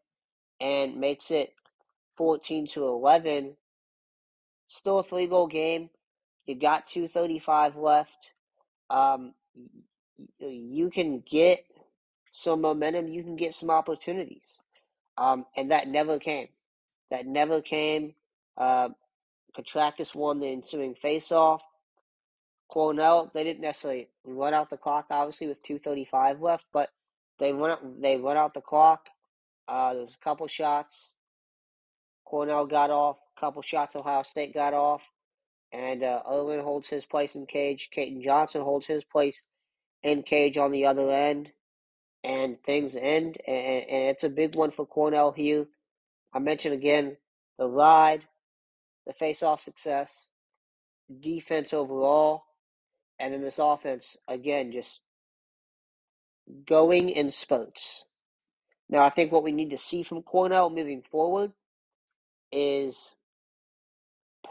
and 0.62 1.00
makes 1.00 1.32
it 1.32 1.54
14 2.18 2.68
to 2.68 2.86
11. 2.86 3.56
Still 4.68 5.00
a 5.00 5.04
three 5.04 5.25
goal 5.25 5.48
game. 5.48 5.89
You 6.46 6.54
got 6.54 6.86
2.35 6.86 7.75
left. 7.82 8.34
Um, 8.92 9.34
you 10.40 10.90
can 10.90 11.24
get 11.30 11.66
some 12.32 12.62
momentum, 12.62 13.08
you 13.08 13.24
can 13.24 13.36
get 13.36 13.54
some 13.54 13.70
opportunities. 13.70 14.60
Um, 15.18 15.46
and 15.58 15.72
that 15.72 15.88
never 15.88 16.20
came 16.20 16.48
that 17.10 17.26
never 17.26 17.62
came. 17.62 18.14
Uh, 18.58 18.90
Petrakis 19.58 20.16
won 20.16 20.40
the 20.40 20.48
ensuing 20.48 20.96
faceoff. 21.04 21.62
Cornell, 22.70 23.32
they 23.34 23.44
didn't 23.44 23.62
necessarily 23.62 24.08
run 24.24 24.54
out 24.54 24.70
the 24.70 24.78
clock, 24.78 25.08
obviously, 25.10 25.48
with 25.48 25.64
2.35 25.64 26.40
left, 26.40 26.66
but 26.72 26.90
they 27.40 27.52
run, 27.52 27.78
they 28.00 28.18
run 28.18 28.38
out 28.38 28.54
the 28.54 28.62
clock. 28.62 29.08
Uh, 29.68 29.94
there 29.94 30.04
was 30.04 30.14
a 30.14 30.24
couple 30.24 30.48
shots. 30.48 31.16
Cornell 32.26 32.68
got 32.68 32.92
off, 32.92 33.18
a 33.36 33.40
couple 33.40 33.62
shots 33.64 33.96
Ohio 33.96 34.22
State 34.22 34.54
got 34.54 34.76
off, 34.76 35.02
and 35.72 36.04
uh, 36.04 36.22
holds 36.24 36.88
his 36.88 37.06
place 37.06 37.34
in 37.34 37.48
cage. 37.48 37.90
Caden 37.96 38.24
Johnson 38.24 38.62
holds 38.62 38.86
his 38.86 39.04
place 39.04 39.48
in 40.03 40.24
cage 40.24 40.58
on 40.58 40.72
the 40.72 40.86
other 40.86 41.12
end, 41.12 41.51
and 42.24 42.62
things 42.63 42.96
end, 42.96 43.38
and, 43.48 43.58
and 43.58 44.10
it's 44.10 44.24
a 44.24 44.29
big 44.29 44.56
one 44.56 44.72
for 44.72 44.86
Cornell 44.86 45.32
here. 45.32 45.65
I 46.34 46.39
mentioned 46.39 46.74
again 46.74 47.18
the 47.58 47.68
ride, 47.68 48.24
the 49.08 49.13
face-off 49.13 49.62
success, 49.63 50.27
defense 51.20 51.74
overall, 51.74 52.44
and 53.20 53.34
then 53.34 53.41
this 53.41 53.60
offense 53.60 54.18
again 54.27 54.72
just 54.72 55.00
going 56.65 57.10
in 57.10 57.29
spurts. 57.29 58.06
Now, 58.89 59.03
I 59.03 59.10
think 59.10 59.32
what 59.32 59.44
we 59.44 59.51
need 59.51 59.70
to 59.72 59.77
see 59.77 60.03
from 60.03 60.24
Cornell 60.24 60.70
moving 60.70 61.03
forward 61.12 61.51
is 62.51 63.13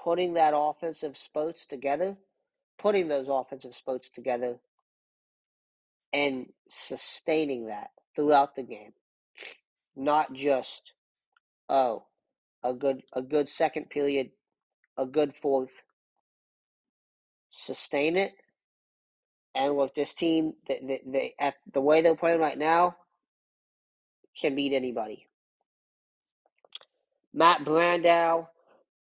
putting 0.05 0.35
that 0.35 0.53
offensive 0.57 1.17
spurts 1.17 1.67
together, 1.67 2.17
putting 2.79 3.09
those 3.09 3.27
offensive 3.29 3.75
spurts 3.75 4.09
together, 4.09 4.57
and 6.13 6.47
sustaining 6.69 7.67
that 7.69 7.89
throughout 8.17 8.57
the 8.57 8.63
game. 8.63 8.93
Not 9.97 10.33
just 10.33 10.93
Oh, 11.69 12.05
a 12.65 12.73
good 12.73 13.03
a 13.13 13.23
good 13.23 13.49
second 13.49 13.91
period, 13.91 14.31
a 14.97 15.05
good 15.07 15.35
fourth. 15.43 15.71
Sustain 17.51 18.17
it, 18.17 18.33
and 19.55 19.77
with 19.77 19.95
this 19.95 20.13
team, 20.13 20.55
they, 20.67 20.81
they, 20.83 21.03
they 21.07 21.35
at 21.41 21.55
the 21.73 21.81
way 21.81 22.03
they're 22.03 22.17
playing 22.17 22.41
right 22.41 22.59
now, 22.59 22.97
can 24.41 24.55
beat 24.55 24.73
anybody. 24.73 25.27
Matt 27.35 27.65
Brandau 27.65 28.49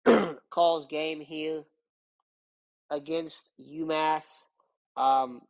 calls 0.50 0.86
game 0.86 1.20
here 1.20 1.64
against 2.90 3.48
UMass. 3.60 4.26
Um, 4.96 5.42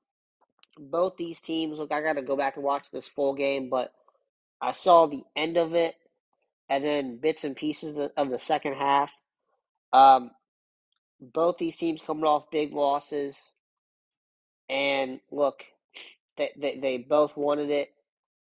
both 0.79 1.17
these 1.17 1.41
teams, 1.41 1.79
look, 1.79 1.93
I 1.93 2.03
got 2.03 2.15
to 2.15 2.23
go 2.23 2.37
back 2.37 2.57
and 2.57 2.65
watch 2.65 2.91
this 2.91 3.09
full 3.09 3.35
game, 3.35 3.69
but 3.69 3.93
I 4.61 4.73
saw 4.73 5.07
the 5.07 5.23
end 5.37 5.57
of 5.57 5.75
it 5.75 5.95
and 6.69 6.85
then 6.85 7.19
bits 7.19 7.45
and 7.45 7.57
pieces 7.57 7.99
of 8.17 8.31
the 8.31 8.39
second 8.39 8.75
half. 8.75 9.13
Um, 9.93 10.31
both 11.21 11.59
these 11.59 11.77
teams 11.77 12.01
coming 12.05 12.25
off 12.25 12.51
big 12.51 12.73
losses, 12.73 13.53
and 14.69 15.21
look, 15.31 15.65
they, 16.37 16.51
they, 16.57 16.79
they 16.79 16.99
both 16.99 17.37
wanted 17.37 17.71
it. 17.71 17.91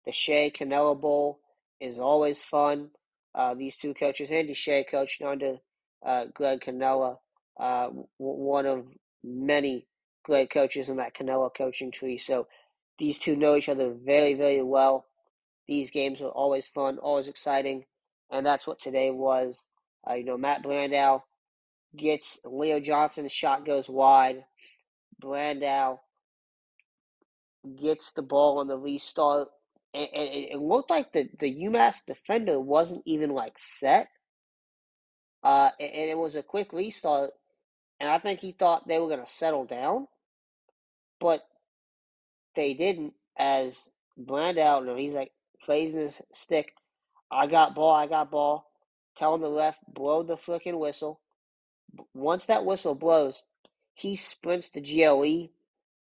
The 0.05 0.11
Shay 0.11 0.51
Cannella 0.57 0.99
Bowl 0.99 1.39
is 1.79 1.99
always 1.99 2.41
fun. 2.41 2.89
Uh, 3.35 3.53
these 3.53 3.77
two 3.77 3.93
coaches, 3.93 4.29
Andy 4.31 4.53
Shay 4.53 4.85
coached 4.89 5.21
under 5.21 5.57
uh, 6.05 6.25
Greg 6.33 6.61
Cannella, 6.61 7.17
uh, 7.59 7.89
one 8.17 8.65
of 8.65 8.85
many 9.23 9.85
great 10.23 10.51
coaches 10.51 10.89
in 10.89 10.97
that 10.97 11.15
Cannella 11.15 11.49
coaching 11.55 11.91
tree. 11.91 12.17
So 12.17 12.47
these 12.99 13.19
two 13.19 13.35
know 13.35 13.55
each 13.55 13.69
other 13.69 13.91
very, 13.93 14.33
very 14.33 14.63
well. 14.63 15.05
These 15.67 15.91
games 15.91 16.21
are 16.21 16.29
always 16.29 16.67
fun, 16.67 16.97
always 16.97 17.27
exciting 17.27 17.85
and 18.31 18.45
that's 18.45 18.65
what 18.65 18.79
today 18.79 19.11
was. 19.11 19.67
Uh, 20.09 20.15
you 20.15 20.23
know, 20.23 20.37
Matt 20.37 20.63
Brandau 20.63 21.21
gets 21.95 22.39
Leo 22.45 22.79
Johnson's 22.79 23.31
shot 23.31 23.65
goes 23.65 23.89
wide. 23.89 24.43
Brandau 25.21 25.99
gets 27.79 28.13
the 28.13 28.23
ball 28.23 28.59
on 28.59 28.67
the 28.67 28.77
restart, 28.77 29.49
and, 29.93 30.07
and 30.13 30.29
it 30.29 30.59
looked 30.59 30.89
like 30.89 31.11
the, 31.11 31.29
the 31.39 31.53
UMass 31.65 31.97
defender 32.07 32.59
wasn't 32.59 33.03
even 33.05 33.31
like 33.31 33.53
set. 33.77 34.07
Uh, 35.43 35.69
and 35.79 36.09
it 36.09 36.17
was 36.17 36.35
a 36.35 36.43
quick 36.43 36.71
restart, 36.71 37.31
and 38.01 38.09
I 38.09 38.17
think 38.17 38.39
he 38.39 38.51
thought 38.51 38.87
they 38.87 38.97
were 38.99 39.07
going 39.07 39.23
to 39.23 39.31
settle 39.31 39.63
down, 39.63 40.07
but 41.19 41.41
they 42.55 42.73
didn't. 42.73 43.13
As 43.37 43.89
Brandau, 44.19 44.81
you 44.81 44.87
know, 44.87 44.95
he's 44.97 45.13
like 45.13 45.31
plays 45.63 45.93
his 45.93 46.21
stick. 46.33 46.73
I 47.31 47.45
got 47.47 47.75
ball, 47.75 47.93
I 47.93 48.07
got 48.07 48.31
ball. 48.31 48.65
Telling 49.17 49.41
the 49.41 49.49
left, 49.49 49.79
blow 49.87 50.23
the 50.23 50.35
freaking 50.35 50.79
whistle. 50.79 51.19
Once 52.15 52.47
that 52.47 52.65
whistle 52.65 52.95
blows, 52.95 53.43
he 53.93 54.15
sprints 54.15 54.69
to 54.71 54.81
GLE, 54.81 55.49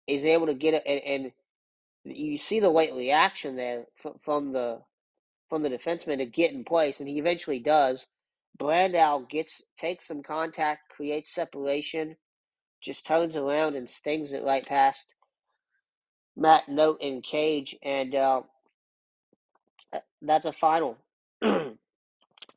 is 0.08 0.25
able 0.25 0.48
to 0.48 0.53
get 0.53 0.74
it, 0.74 0.84
and, 0.86 1.01
and 2.06 2.17
you 2.17 2.38
see 2.38 2.60
the 2.60 2.70
late 2.70 2.94
reaction 2.94 3.56
there 3.56 3.86
from 4.24 4.51
the 4.51 4.82
from 5.50 5.63
the 5.63 5.70
defenseman 5.70 6.17
to 6.17 6.25
get 6.25 6.51
in 6.51 6.65
place, 6.65 7.00
and 7.00 7.08
he 7.08 7.17
eventually 7.17 7.60
does. 7.60 8.08
Brandau 8.60 9.30
gets 9.30 9.62
takes 9.78 10.08
some 10.08 10.24
contact, 10.24 10.90
creates 10.90 11.34
separation, 11.34 12.16
just 12.82 13.06
turns 13.06 13.36
around 13.36 13.76
and 13.76 13.90
stings 13.90 14.34
it 14.34 14.44
right 14.44 14.66
past 14.66 15.14
Matt 16.36 16.70
Note 16.70 17.00
in 17.02 17.22
cage, 17.22 17.76
and 17.84 18.14
uh, 18.16 18.42
that's 20.22 20.46
a 20.46 20.54
final. 20.54 20.98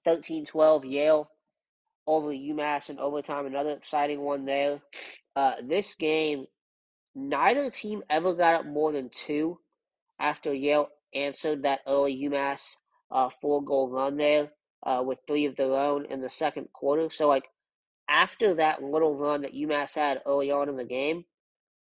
13-12 0.07 0.90
Yale 0.90 1.30
over 2.07 2.28
UMass 2.28 2.90
in 2.90 2.99
overtime. 2.99 3.47
Another 3.47 3.71
exciting 3.71 4.21
one 4.21 4.47
there. 4.47 4.80
Uh, 5.37 5.54
this 5.66 5.95
game, 5.95 6.47
neither 7.14 7.71
team 7.71 8.02
ever 8.09 8.35
got 8.35 8.54
up 8.61 8.66
more 8.66 8.92
than 8.92 9.11
two 9.11 9.59
after 10.19 10.52
Yale 10.54 10.88
answered 11.14 11.62
that 11.62 11.80
early 11.87 12.16
UMass 12.28 12.76
uh, 13.11 13.28
four 13.40 13.62
goal 13.62 13.90
run 13.90 14.16
there 14.16 14.50
uh, 14.82 15.02
with 15.04 15.20
three 15.26 15.46
of 15.46 15.56
their 15.56 15.72
own 15.72 16.06
in 16.06 16.20
the 16.20 16.28
second 16.28 16.72
quarter. 16.72 17.10
So, 17.10 17.28
like, 17.28 17.49
after 18.08 18.54
that 18.54 18.82
little 18.82 19.16
run 19.16 19.42
that 19.42 19.54
UMass 19.54 19.94
had 19.94 20.22
early 20.26 20.50
on 20.50 20.68
in 20.68 20.76
the 20.76 20.84
game, 20.84 21.25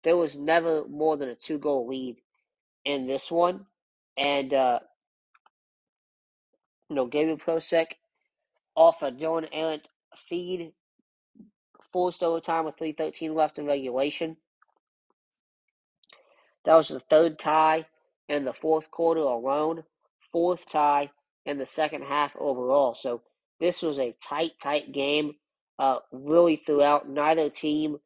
there 0.03 0.17
was 0.17 0.37
never 0.37 0.87
more 0.89 1.17
than 1.17 1.29
a 1.29 1.35
two 1.35 1.59
goal 1.59 1.87
lead 1.89 2.17
in 2.85 3.07
this 3.07 3.31
one. 3.31 3.67
And, 4.17 4.55
uh, 4.55 4.79
you 6.89 6.97
know, 6.97 7.07
Gabriel 7.07 7.39
Prosek 7.39 7.93
off 8.75 9.03
a 9.03 9.11
Dylan 9.11 9.49
Errant 9.53 9.89
feed, 10.29 10.73
forced 11.93 12.23
overtime 12.23 12.65
with 12.65 12.77
3.13 12.77 13.35
left 13.35 13.59
in 13.59 13.67
regulation. 13.67 14.37
That 16.65 16.77
was 16.77 16.89
the 16.89 17.01
third 17.01 17.39
tie 17.39 17.87
in 18.29 18.45
the 18.45 18.53
fourth 18.53 18.91
quarter 18.91 19.21
alone, 19.21 19.85
fourth 20.33 20.69
tie 20.69 21.11
in 21.47 21.59
the 21.59 21.67
second 21.67 22.03
half 22.03 22.33
overall. 22.39 22.95
So 22.95 23.23
this 23.61 23.83
was 23.83 23.99
a 23.99 24.15
tight, 24.23 24.53
tight 24.61 24.93
game, 24.93 25.35
uh, 25.79 25.99
really 26.13 26.57
throughout. 26.57 27.09
Neither 27.09 27.49
team 27.49 27.99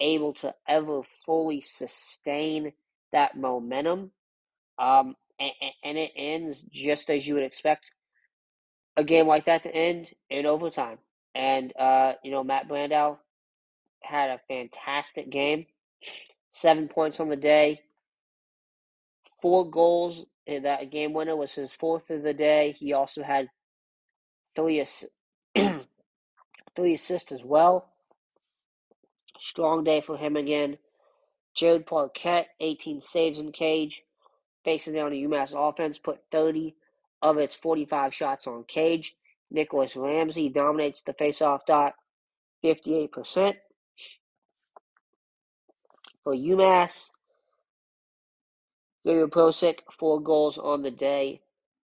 able 0.00 0.34
to 0.34 0.54
ever 0.68 1.02
fully 1.24 1.60
sustain 1.60 2.72
that 3.12 3.36
momentum. 3.36 4.10
Um, 4.78 5.16
and, 5.40 5.52
and 5.84 5.98
it 5.98 6.12
ends 6.16 6.64
just 6.70 7.10
as 7.10 7.26
you 7.26 7.34
would 7.34 7.44
expect 7.44 7.90
a 8.96 9.04
game 9.04 9.26
like 9.26 9.46
that 9.46 9.62
to 9.64 9.74
end 9.74 10.10
in 10.30 10.46
overtime. 10.46 10.98
And, 11.34 11.72
uh, 11.78 12.12
you 12.22 12.30
know, 12.30 12.44
Matt 12.44 12.68
Brandau 12.68 13.16
had 14.02 14.30
a 14.30 14.40
fantastic 14.48 15.30
game. 15.30 15.66
Seven 16.50 16.88
points 16.88 17.20
on 17.20 17.28
the 17.28 17.36
day, 17.36 17.80
four 19.40 19.70
goals. 19.70 20.26
That 20.46 20.90
game 20.90 21.12
winner 21.12 21.36
was 21.36 21.52
his 21.52 21.72
fourth 21.72 22.10
of 22.10 22.22
the 22.22 22.34
day. 22.34 22.72
He 22.78 22.92
also 22.92 23.22
had 23.22 23.48
three, 24.56 24.80
ass- 24.80 25.04
three 26.76 26.94
assists 26.94 27.32
as 27.32 27.42
well. 27.44 27.88
Strong 29.38 29.84
day 29.84 30.00
for 30.00 30.16
him 30.16 30.36
again. 30.36 30.78
Jared 31.54 31.86
Paquette, 31.86 32.48
18 32.60 33.00
saves 33.00 33.38
in 33.38 33.52
cage. 33.52 34.02
Facing 34.64 34.94
down 34.94 35.10
the 35.10 35.24
UMass 35.24 35.52
offense, 35.56 35.98
put 35.98 36.20
30 36.30 36.74
of 37.20 37.38
its 37.38 37.54
45 37.54 38.14
shots 38.14 38.46
on 38.46 38.64
cage. 38.64 39.16
Nicholas 39.50 39.96
Ramsey 39.96 40.48
dominates 40.48 41.02
the 41.02 41.12
faceoff 41.12 41.66
dot, 41.66 41.94
58%. 42.64 43.54
For 46.24 46.34
UMass, 46.34 47.10
Gabriel 49.04 49.28
Prosek, 49.28 49.78
four 49.98 50.20
goals 50.20 50.58
on 50.58 50.82
the 50.82 50.90
day 50.90 51.40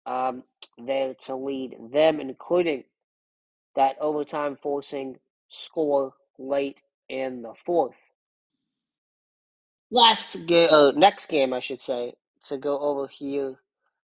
um, 0.05 0.43
there 0.77 1.13
to 1.25 1.35
lead 1.35 1.75
them, 1.91 2.19
including 2.19 2.83
that 3.75 3.95
overtime 3.99 4.57
forcing 4.61 5.17
score 5.49 6.13
late 6.37 6.79
in 7.09 7.41
the 7.41 7.53
fourth. 7.65 7.95
Last 9.89 10.45
game, 10.45 10.69
uh, 10.71 10.91
next 10.91 11.27
game, 11.27 11.53
I 11.53 11.59
should 11.59 11.81
say, 11.81 12.13
to 12.47 12.57
go 12.57 12.77
over 12.79 13.07
here. 13.07 13.55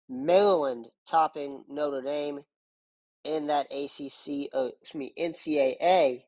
Maryland 0.10 0.88
topping 1.10 1.64
Notre 1.70 2.02
Dame 2.02 2.42
in 3.24 3.48
that 3.48 3.68
ACC, 3.72 4.50
uh, 4.54 4.70
excuse 4.82 4.96
me, 4.96 5.14
NCAA 5.20 6.24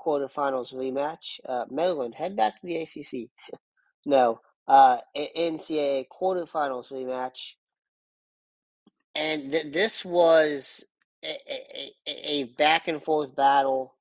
quarterfinals 0.00 0.74
rematch. 0.74 1.38
Uh, 1.46 1.64
Maryland 1.70 2.14
head 2.14 2.36
back 2.36 2.60
to 2.60 2.66
the 2.66 2.76
ACC. 2.78 3.30
no, 4.06 4.40
uh, 4.68 4.98
NCAA 5.16 6.06
quarterfinals 6.08 6.92
rematch, 6.92 7.54
and 9.14 9.52
th- 9.52 9.72
this 9.72 10.04
was 10.04 10.84
a, 11.24 11.36
a, 11.50 11.92
a 12.06 12.44
back 12.44 12.88
and 12.88 13.02
forth 13.02 13.36
battle, 13.36 13.94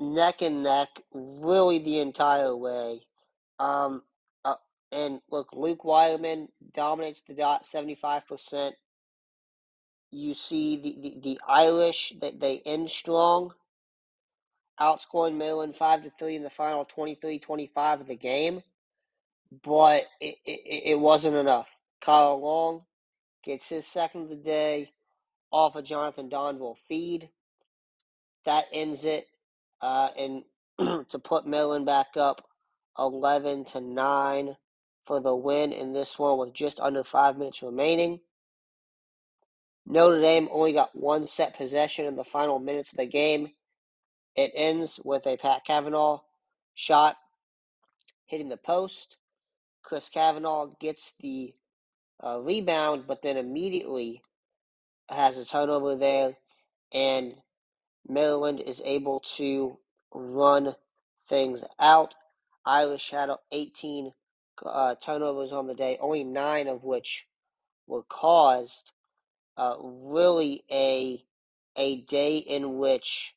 neck 0.00 0.42
and 0.42 0.62
neck, 0.64 0.88
really 1.12 1.78
the 1.80 2.00
entire 2.00 2.56
way. 2.56 3.02
Um, 3.58 4.02
uh, 4.44 4.56
and 4.92 5.20
look, 5.30 5.50
Luke 5.54 5.84
Wierman 5.84 6.48
dominates 6.74 7.22
the 7.26 7.34
dot 7.34 7.66
seventy 7.66 7.96
five 7.96 8.26
percent. 8.28 8.76
You 10.12 10.34
see 10.34 10.76
the, 10.76 10.96
the, 11.02 11.20
the 11.22 11.40
Irish 11.48 12.14
that 12.20 12.40
they 12.40 12.62
end 12.66 12.90
strong, 12.90 13.52
outscoring 14.80 15.36
Maryland 15.36 15.76
five 15.76 16.02
to 16.02 16.10
three 16.18 16.36
in 16.36 16.42
the 16.42 16.50
final 16.50 16.86
23-25 16.96 18.00
of 18.00 18.06
the 18.06 18.16
game, 18.16 18.62
but 19.62 20.04
it, 20.20 20.36
it, 20.44 20.82
it 20.86 21.00
wasn't 21.00 21.36
enough. 21.36 21.68
Kyle 22.00 22.40
Long 22.40 22.82
gets 23.44 23.68
his 23.68 23.86
second 23.86 24.22
of 24.22 24.28
the 24.28 24.36
day 24.36 24.90
off 25.50 25.76
a 25.76 25.78
of 25.78 25.84
Jonathan 25.84 26.28
Donville 26.28 26.76
feed. 26.88 27.28
That 28.44 28.64
ends 28.72 29.04
it, 29.04 29.28
uh, 29.80 30.08
and 30.18 30.42
to 31.08 31.18
put 31.18 31.46
Maryland 31.46 31.86
back 31.86 32.16
up 32.16 32.46
11 32.98 33.64
to 33.66 33.80
9 33.80 34.56
for 35.06 35.20
the 35.20 35.34
win 35.34 35.72
in 35.72 35.92
this 35.92 36.18
one 36.18 36.38
with 36.38 36.52
just 36.52 36.80
under 36.80 37.04
five 37.04 37.36
minutes 37.36 37.62
remaining. 37.62 38.20
Notre 39.86 40.20
Dame 40.20 40.48
only 40.50 40.72
got 40.72 40.96
one 40.96 41.26
set 41.26 41.56
possession 41.56 42.06
in 42.06 42.16
the 42.16 42.24
final 42.24 42.58
minutes 42.58 42.92
of 42.92 42.98
the 42.98 43.06
game. 43.06 43.50
It 44.36 44.52
ends 44.54 44.98
with 45.04 45.26
a 45.26 45.36
Pat 45.36 45.64
Kavanagh 45.64 46.18
shot 46.74 47.16
hitting 48.26 48.48
the 48.48 48.56
post. 48.56 49.16
Chris 49.82 50.08
Kavanagh 50.08 50.70
gets 50.80 51.14
the 51.20 51.54
uh, 52.24 52.40
rebound, 52.40 53.04
but 53.06 53.22
then 53.22 53.36
immediately 53.36 54.22
has 55.08 55.36
a 55.36 55.44
turnover 55.44 55.96
there, 55.96 56.36
and 56.92 57.34
Maryland 58.08 58.60
is 58.60 58.82
able 58.84 59.20
to 59.36 59.78
run 60.12 60.74
things 61.28 61.62
out. 61.78 62.14
Irish 62.66 63.10
had 63.10 63.30
18 63.52 64.12
uh, 64.64 64.94
turnovers 64.96 65.52
on 65.52 65.66
the 65.66 65.74
day, 65.74 65.98
only 66.00 66.24
nine 66.24 66.66
of 66.66 66.82
which 66.82 67.26
were 67.86 68.02
caused 68.02 68.90
uh, 69.56 69.76
really 69.80 70.64
a 70.70 71.24
a 71.76 72.00
day 72.02 72.36
in 72.36 72.78
which 72.78 73.34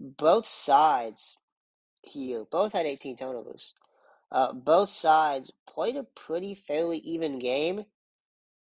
both 0.00 0.46
sides 0.46 1.36
here 2.02 2.44
both 2.50 2.72
had 2.72 2.86
18 2.86 3.16
turnovers. 3.16 3.74
Uh, 4.30 4.52
both 4.52 4.90
sides 4.90 5.50
played 5.66 5.96
a 5.96 6.02
pretty 6.02 6.54
fairly 6.54 6.98
even 6.98 7.38
game 7.38 7.84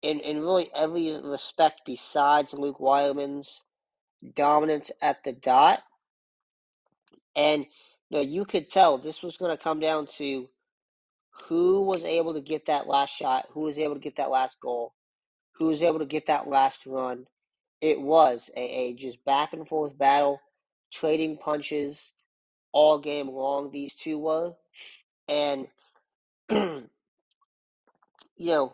in, 0.02 0.20
in 0.20 0.40
really 0.40 0.70
every 0.76 1.18
respect 1.22 1.82
besides 1.86 2.54
Luke 2.54 2.80
Wierman's 2.80 3.62
dominance 4.36 4.92
at 5.02 5.24
the 5.24 5.34
dot. 5.34 5.80
And 7.36 7.66
you, 8.10 8.18
know, 8.18 8.22
you 8.22 8.46
could 8.46 8.70
tell 8.70 8.98
this 8.98 9.22
was 9.22 9.38
going 9.38 9.56
to 9.56 9.62
come 9.62 9.80
down 9.80 10.08
to 10.18 10.50
who 11.48 11.82
was 11.82 12.04
able 12.04 12.34
to 12.34 12.42
get 12.42 12.66
that 12.68 12.88
last 12.88 13.16
shot, 13.16 13.48
who 13.52 13.62
was 13.62 13.78
able 13.78 13.96
to 13.96 14.02
get 14.02 14.18
that 14.18 14.30
last 14.30 14.60
goal, 14.60 14.94
who 15.54 15.66
was 15.66 15.84
able 15.84 16.00
to 16.00 16.06
get 16.06 16.28
that 16.28 16.48
last 16.48 16.86
run. 16.86 17.26
It 17.82 18.00
was 18.00 18.50
a, 18.56 18.62
a 18.62 18.94
just 18.94 19.24
back 19.26 19.54
and 19.54 19.68
forth 19.68 19.98
battle, 19.98 20.40
trading 20.92 21.38
punches 21.38 22.14
all 22.72 23.00
game 23.00 23.30
long. 23.30 23.72
These 23.72 23.96
two 23.96 24.20
were, 24.20 24.54
and 25.28 25.68
you 26.50 26.88
know, 28.40 28.74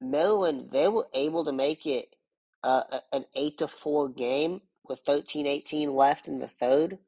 Maryland, 0.00 0.70
they 0.72 0.88
were 0.88 1.06
able 1.14 1.44
to 1.44 1.52
make 1.52 1.86
it 1.86 2.14
uh, 2.64 2.82
an 3.12 3.24
8 3.34 3.58
to 3.58 3.68
4 3.68 4.08
game 4.08 4.60
with 4.88 5.00
13 5.00 5.46
18 5.46 5.94
left 5.94 6.28
in 6.28 6.38
the 6.38 6.48
third. 6.48 6.98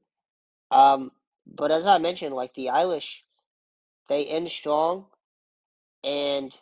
Um, 0.70 1.12
but 1.46 1.70
as 1.70 1.86
I 1.86 1.98
mentioned, 1.98 2.34
like 2.34 2.54
the 2.54 2.70
Irish, 2.70 3.24
they 4.08 4.26
end 4.26 4.50
strong 4.50 5.06
and 6.02 6.54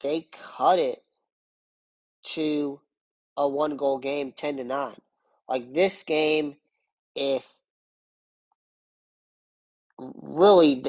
they 0.00 0.28
cut 0.32 0.78
it 0.78 1.02
to 2.34 2.80
a 3.36 3.48
one 3.48 3.76
goal 3.76 3.98
game, 3.98 4.32
10 4.32 4.58
to 4.58 4.64
9. 4.64 4.94
Like 5.48 5.72
this 5.74 6.02
game, 6.02 6.56
if 7.14 7.44
really 9.98 10.84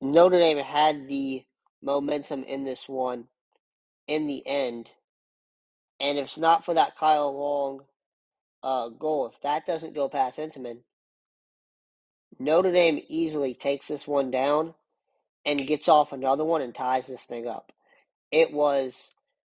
Notre 0.00 0.38
Dame 0.38 0.58
had 0.58 1.08
the 1.08 1.44
momentum 1.82 2.44
in 2.44 2.64
this 2.64 2.88
one 2.88 3.26
in 4.08 4.26
the 4.26 4.46
end, 4.46 4.90
and 6.00 6.18
if 6.18 6.24
it's 6.26 6.38
not 6.38 6.64
for 6.64 6.74
that 6.74 6.96
Kyle 6.96 7.36
Long 7.36 7.80
uh, 8.62 8.88
goal, 8.90 9.26
if 9.28 9.40
that 9.42 9.66
doesn't 9.66 9.94
go 9.94 10.08
past 10.08 10.38
Entenmann, 10.38 10.80
Notre 12.38 12.72
Dame 12.72 13.00
easily 13.08 13.54
takes 13.54 13.88
this 13.88 14.06
one 14.06 14.30
down 14.30 14.74
and 15.44 15.66
gets 15.66 15.88
off 15.88 16.12
another 16.12 16.44
one 16.44 16.62
and 16.62 16.74
ties 16.74 17.06
this 17.06 17.24
thing 17.24 17.46
up. 17.46 17.72
It 18.32 18.52
was 18.52 19.10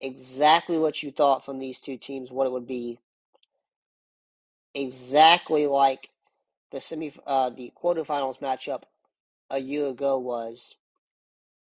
exactly 0.00 0.78
what 0.78 1.02
you 1.02 1.12
thought 1.12 1.44
from 1.44 1.58
these 1.58 1.80
two 1.80 1.96
teams, 1.96 2.30
what 2.30 2.46
it 2.46 2.52
would 2.52 2.66
be. 2.66 2.98
Exactly 4.74 5.66
like 5.66 6.10
the 6.72 6.80
semi, 6.80 7.12
uh, 7.26 7.50
the 7.50 7.72
quarterfinals 7.80 8.40
matchup 8.40 8.82
a 9.50 9.58
year 9.58 9.88
ago 9.88 10.18
was, 10.18 10.74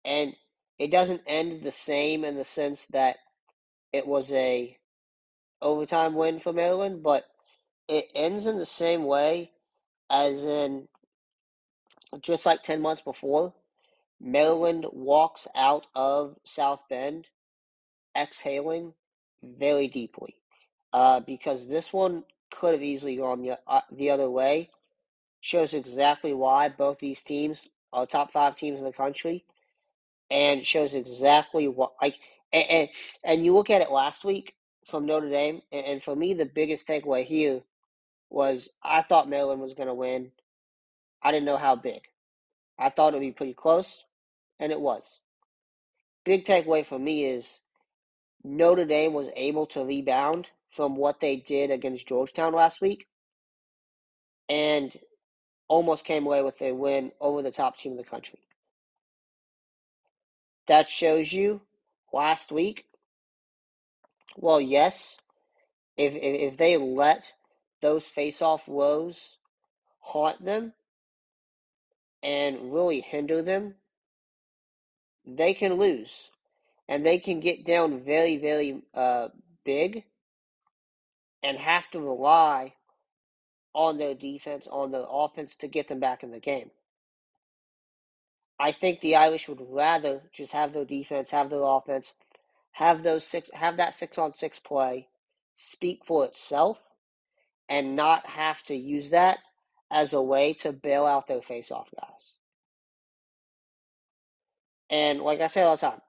and 0.04 0.34
it 0.78 0.90
doesn't 0.90 1.22
end 1.26 1.62
the 1.62 1.72
same 1.72 2.24
in 2.24 2.36
the 2.36 2.44
sense 2.44 2.86
that 2.88 3.16
it 3.92 4.06
was 4.06 4.32
a 4.32 4.76
overtime 5.62 6.14
win 6.14 6.38
for 6.38 6.52
Maryland, 6.52 7.02
but 7.02 7.24
it 7.88 8.06
ends 8.14 8.46
in 8.46 8.58
the 8.58 8.66
same 8.66 9.04
way 9.04 9.52
as 10.10 10.44
in 10.44 10.88
just 12.20 12.46
like 12.46 12.62
10 12.62 12.80
months 12.80 13.02
before, 13.02 13.54
Maryland 14.20 14.86
walks 14.92 15.46
out 15.54 15.86
of 15.94 16.36
South 16.44 16.80
Bend 16.88 17.28
exhaling 18.16 18.94
very 19.42 19.88
deeply 19.88 20.36
uh, 20.92 21.20
because 21.20 21.68
this 21.68 21.92
one 21.92 22.24
could 22.54 22.74
have 22.74 22.82
easily 22.82 23.16
gone 23.16 23.42
the, 23.42 23.58
uh, 23.66 23.82
the 23.92 24.10
other 24.10 24.30
way. 24.30 24.70
Shows 25.40 25.74
exactly 25.74 26.32
why 26.32 26.70
both 26.70 27.00
these 27.00 27.20
teams 27.20 27.68
are 27.92 28.06
top 28.06 28.30
five 28.30 28.56
teams 28.56 28.80
in 28.80 28.86
the 28.86 28.92
country 28.92 29.44
and 30.30 30.64
shows 30.64 30.94
exactly 30.94 31.68
what 31.68 31.92
like 32.02 32.16
and, 32.52 32.64
and, 32.70 32.88
and 33.24 33.44
you 33.44 33.54
look 33.54 33.70
at 33.70 33.82
it 33.82 33.90
last 33.90 34.24
week 34.24 34.54
from 34.86 35.06
Notre 35.06 35.28
Dame 35.30 35.62
and, 35.72 35.86
and 35.86 36.02
for 36.02 36.16
me 36.16 36.34
the 36.34 36.46
biggest 36.46 36.86
takeaway 36.88 37.24
here 37.24 37.60
was 38.30 38.68
I 38.82 39.02
thought 39.02 39.28
Maryland 39.28 39.60
was 39.60 39.74
going 39.74 39.88
to 39.88 39.94
win. 39.94 40.32
I 41.22 41.30
didn't 41.32 41.46
know 41.46 41.56
how 41.56 41.76
big. 41.76 42.02
I 42.78 42.90
thought 42.90 43.14
it 43.14 43.16
would 43.16 43.20
be 43.20 43.32
pretty 43.32 43.54
close, 43.54 44.04
and 44.58 44.72
it 44.72 44.80
was. 44.80 45.20
Big 46.24 46.44
takeaway 46.44 46.84
for 46.84 46.98
me 46.98 47.24
is 47.24 47.60
Notre 48.44 48.84
Dame 48.84 49.14
was 49.14 49.28
able 49.36 49.66
to 49.68 49.84
rebound 49.84 50.48
from 50.70 50.96
what 50.96 51.20
they 51.20 51.36
did 51.36 51.70
against 51.70 52.06
Georgetown 52.06 52.52
last 52.52 52.80
week 52.80 53.06
and 54.48 54.92
almost 55.68 56.04
came 56.04 56.26
away 56.26 56.42
with 56.42 56.60
a 56.60 56.72
win 56.72 57.12
over 57.20 57.42
the 57.42 57.50
top 57.50 57.76
team 57.76 57.92
in 57.92 57.98
the 57.98 58.04
country. 58.04 58.38
That 60.66 60.88
shows 60.88 61.32
you 61.32 61.62
last 62.12 62.52
week. 62.52 62.86
Well, 64.36 64.60
yes, 64.60 65.16
if 65.96 66.14
if, 66.14 66.52
if 66.52 66.56
they 66.58 66.76
let 66.76 67.32
those 67.80 68.08
face-off 68.08 68.66
woes 68.66 69.36
haunt 70.00 70.44
them 70.44 70.72
and 72.22 72.72
really 72.72 73.00
hinder 73.00 73.42
them, 73.42 73.74
they 75.26 75.54
can 75.54 75.74
lose, 75.74 76.30
and 76.88 77.04
they 77.04 77.18
can 77.18 77.40
get 77.40 77.64
down 77.64 78.02
very 78.04 78.36
very 78.36 78.82
uh, 78.94 79.28
big, 79.64 80.04
and 81.42 81.58
have 81.58 81.90
to 81.90 82.00
rely 82.00 82.74
on 83.74 83.98
their 83.98 84.14
defense, 84.14 84.68
on 84.70 84.92
their 84.92 85.04
offense 85.08 85.56
to 85.56 85.68
get 85.68 85.88
them 85.88 86.00
back 86.00 86.22
in 86.22 86.30
the 86.30 86.40
game. 86.40 86.70
I 88.58 88.72
think 88.72 89.00
the 89.00 89.16
Irish 89.16 89.48
would 89.48 89.60
rather 89.68 90.22
just 90.32 90.52
have 90.52 90.72
their 90.72 90.84
defense, 90.84 91.30
have 91.30 91.50
their 91.50 91.62
offense, 91.62 92.14
have 92.72 93.02
those 93.02 93.24
six, 93.24 93.50
have 93.52 93.76
that 93.78 93.94
six 93.94 94.16
on 94.16 94.32
six 94.32 94.58
play 94.58 95.08
speak 95.56 96.02
for 96.04 96.24
itself, 96.24 96.80
and 97.68 97.96
not 97.96 98.26
have 98.26 98.62
to 98.64 98.74
use 98.74 99.10
that 99.10 99.38
as 99.90 100.12
a 100.12 100.22
way 100.22 100.52
to 100.52 100.72
bail 100.72 101.06
out 101.06 101.26
their 101.28 101.42
face-off 101.42 101.88
guys. 101.94 102.34
And 104.90 105.20
like 105.20 105.40
I 105.40 105.46
say 105.48 105.62
all 105.62 105.76
the 105.76 105.80
time, 105.80 106.00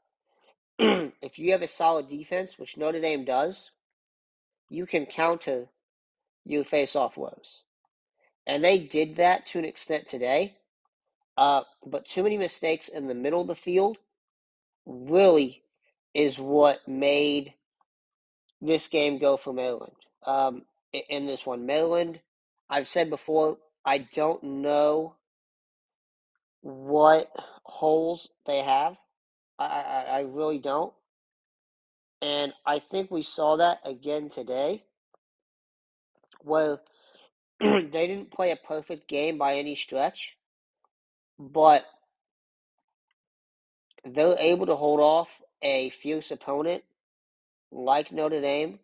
if 1.22 1.40
you 1.40 1.52
have 1.52 1.62
a 1.62 1.68
solid 1.68 2.08
defense, 2.08 2.58
which 2.58 2.78
Notre 2.78 3.00
Dame 3.00 3.26
does, 3.26 3.72
you 4.70 4.86
can 4.86 5.06
counter 5.06 5.68
your 6.44 6.64
face-off 6.64 7.18
woes. 7.18 7.64
And 8.48 8.64
they 8.64 8.80
did 8.80 9.16
that 9.16 9.46
to 9.48 9.60
an 9.60 9.66
extent 9.66 10.08
today. 10.08 10.58
Uh, 11.38 11.62
but 11.86 12.06
too 12.06 12.24
many 12.24 12.38
mistakes 12.38 12.88
in 12.88 13.08
the 13.08 13.14
middle 13.14 13.42
of 13.42 13.48
the 13.48 13.56
field 13.56 13.98
really 14.86 15.64
is 16.14 16.40
what 16.40 16.88
made 16.88 17.54
this 18.62 18.88
game 18.88 19.18
go 19.18 19.36
for 19.36 19.54
Maryland. 19.54 19.96
Um, 20.26 20.64
in 21.10 21.26
this 21.26 21.46
one, 21.46 21.66
Maryland, 21.66 22.20
I've 22.70 22.88
said 22.88 23.10
before, 23.10 23.58
I 23.86 24.00
don't 24.14 24.42
know 24.44 25.16
what 26.62 27.30
holes 27.64 28.30
they 28.46 28.60
have. 28.64 28.96
I, 29.60 29.66
I, 29.66 30.02
I 30.02 30.20
really 30.22 30.60
don't. 30.60 30.94
And 32.22 32.54
I 32.66 32.80
think 32.80 33.12
we 33.12 33.22
saw 33.22 33.58
that 33.58 33.80
again 33.84 34.30
today, 34.30 34.84
where 36.42 36.80
they 37.60 37.82
didn't 37.90 38.32
play 38.32 38.52
a 38.52 38.56
perfect 38.68 39.08
game 39.08 39.38
by 39.38 39.56
any 39.56 39.76
stretch, 39.76 40.36
but 41.38 41.84
they're 44.06 44.38
able 44.40 44.66
to 44.68 44.76
hold 44.76 45.00
off 45.00 45.42
a 45.62 45.90
fierce 45.90 46.32
opponent 46.32 46.84
like 47.72 48.12
Notre 48.12 48.42
Dame 48.42 48.80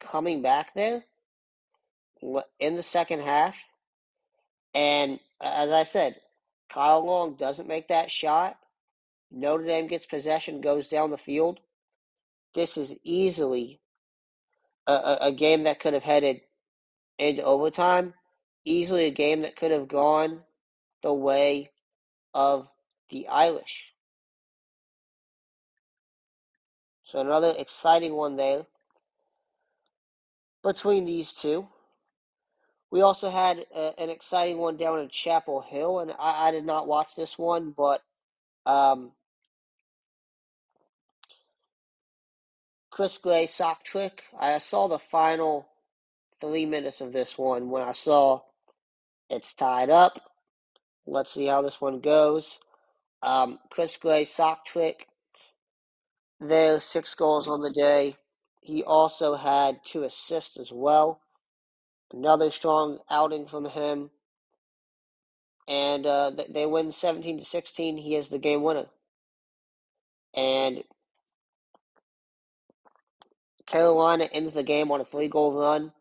coming 0.00 0.42
back 0.42 0.74
there 0.74 1.04
in 2.58 2.76
the 2.76 2.82
second 2.82 3.20
half. 3.20 3.56
And 4.74 5.20
as 5.40 5.70
I 5.70 5.84
said, 5.84 6.16
Kyle 6.70 7.04
Long 7.04 7.34
doesn't 7.34 7.68
make 7.68 7.88
that 7.88 8.10
shot. 8.10 8.56
Notre 9.32 9.64
Dame 9.64 9.86
gets 9.86 10.06
possession, 10.06 10.60
goes 10.60 10.88
down 10.88 11.10
the 11.10 11.18
field. 11.18 11.60
This 12.54 12.76
is 12.76 12.94
easily 13.02 13.80
a, 14.86 14.92
a, 14.92 15.18
a 15.28 15.32
game 15.32 15.62
that 15.62 15.80
could 15.80 15.94
have 15.94 16.04
headed 16.04 16.42
into 17.18 17.42
overtime. 17.42 18.14
Easily 18.64 19.06
a 19.06 19.10
game 19.10 19.42
that 19.42 19.56
could 19.56 19.70
have 19.70 19.88
gone 19.88 20.40
the 21.02 21.12
way 21.12 21.70
of 22.34 22.68
the 23.10 23.26
Irish. 23.28 23.92
So 27.04 27.20
another 27.20 27.54
exciting 27.58 28.14
one 28.14 28.36
there 28.36 28.66
between 30.62 31.04
these 31.04 31.32
two. 31.32 31.68
We 32.90 33.00
also 33.00 33.30
had 33.30 33.64
a, 33.74 33.98
an 33.98 34.10
exciting 34.10 34.58
one 34.58 34.76
down 34.76 35.00
in 35.00 35.08
Chapel 35.08 35.62
Hill, 35.62 35.98
and 36.00 36.12
I, 36.18 36.48
I 36.48 36.50
did 36.50 36.64
not 36.64 36.86
watch 36.86 37.14
this 37.16 37.38
one, 37.38 37.74
but 37.76 38.02
um, 38.64 39.12
Chris 42.92 43.16
Gray 43.16 43.46
sock 43.46 43.84
trick. 43.84 44.22
I 44.38 44.58
saw 44.58 44.86
the 44.86 44.98
final 44.98 45.66
three 46.42 46.66
minutes 46.66 47.00
of 47.00 47.14
this 47.14 47.38
one 47.38 47.70
when 47.70 47.82
I 47.82 47.92
saw 47.92 48.42
it's 49.30 49.54
tied 49.54 49.88
up. 49.88 50.20
Let's 51.06 51.32
see 51.32 51.46
how 51.46 51.62
this 51.62 51.80
one 51.80 52.00
goes. 52.00 52.60
Um, 53.22 53.58
Chris 53.70 53.96
Gray 53.96 54.26
sock 54.26 54.66
trick. 54.66 55.06
There, 56.38 56.80
six 56.82 57.14
goals 57.14 57.48
on 57.48 57.62
the 57.62 57.70
day. 57.70 58.16
He 58.60 58.82
also 58.82 59.36
had 59.36 59.80
two 59.86 60.04
assists 60.04 60.58
as 60.58 60.70
well. 60.70 61.20
Another 62.12 62.50
strong 62.50 62.98
outing 63.10 63.46
from 63.46 63.64
him. 63.64 64.10
And 65.66 66.04
uh, 66.04 66.32
they 66.50 66.66
win 66.66 66.92
17 66.92 67.38
to 67.38 67.44
16. 67.44 67.96
He 67.96 68.16
is 68.16 68.28
the 68.28 68.38
game 68.38 68.62
winner. 68.62 68.86
And 70.34 70.84
Carolina 73.72 74.28
ends 74.32 74.52
the 74.52 74.62
game 74.62 74.90
on 74.92 75.00
a 75.00 75.04
three 75.04 75.28
goal 75.28 75.58
run. 75.58 75.92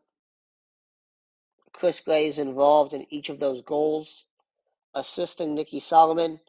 Chris 1.71 2.01
Gray 2.01 2.27
is 2.27 2.38
involved 2.38 2.93
in 2.93 3.05
each 3.10 3.29
of 3.29 3.39
those 3.39 3.62
goals, 3.62 4.25
assisting 4.93 5.55
Nicky 5.55 5.79
Solomon. 5.79 6.41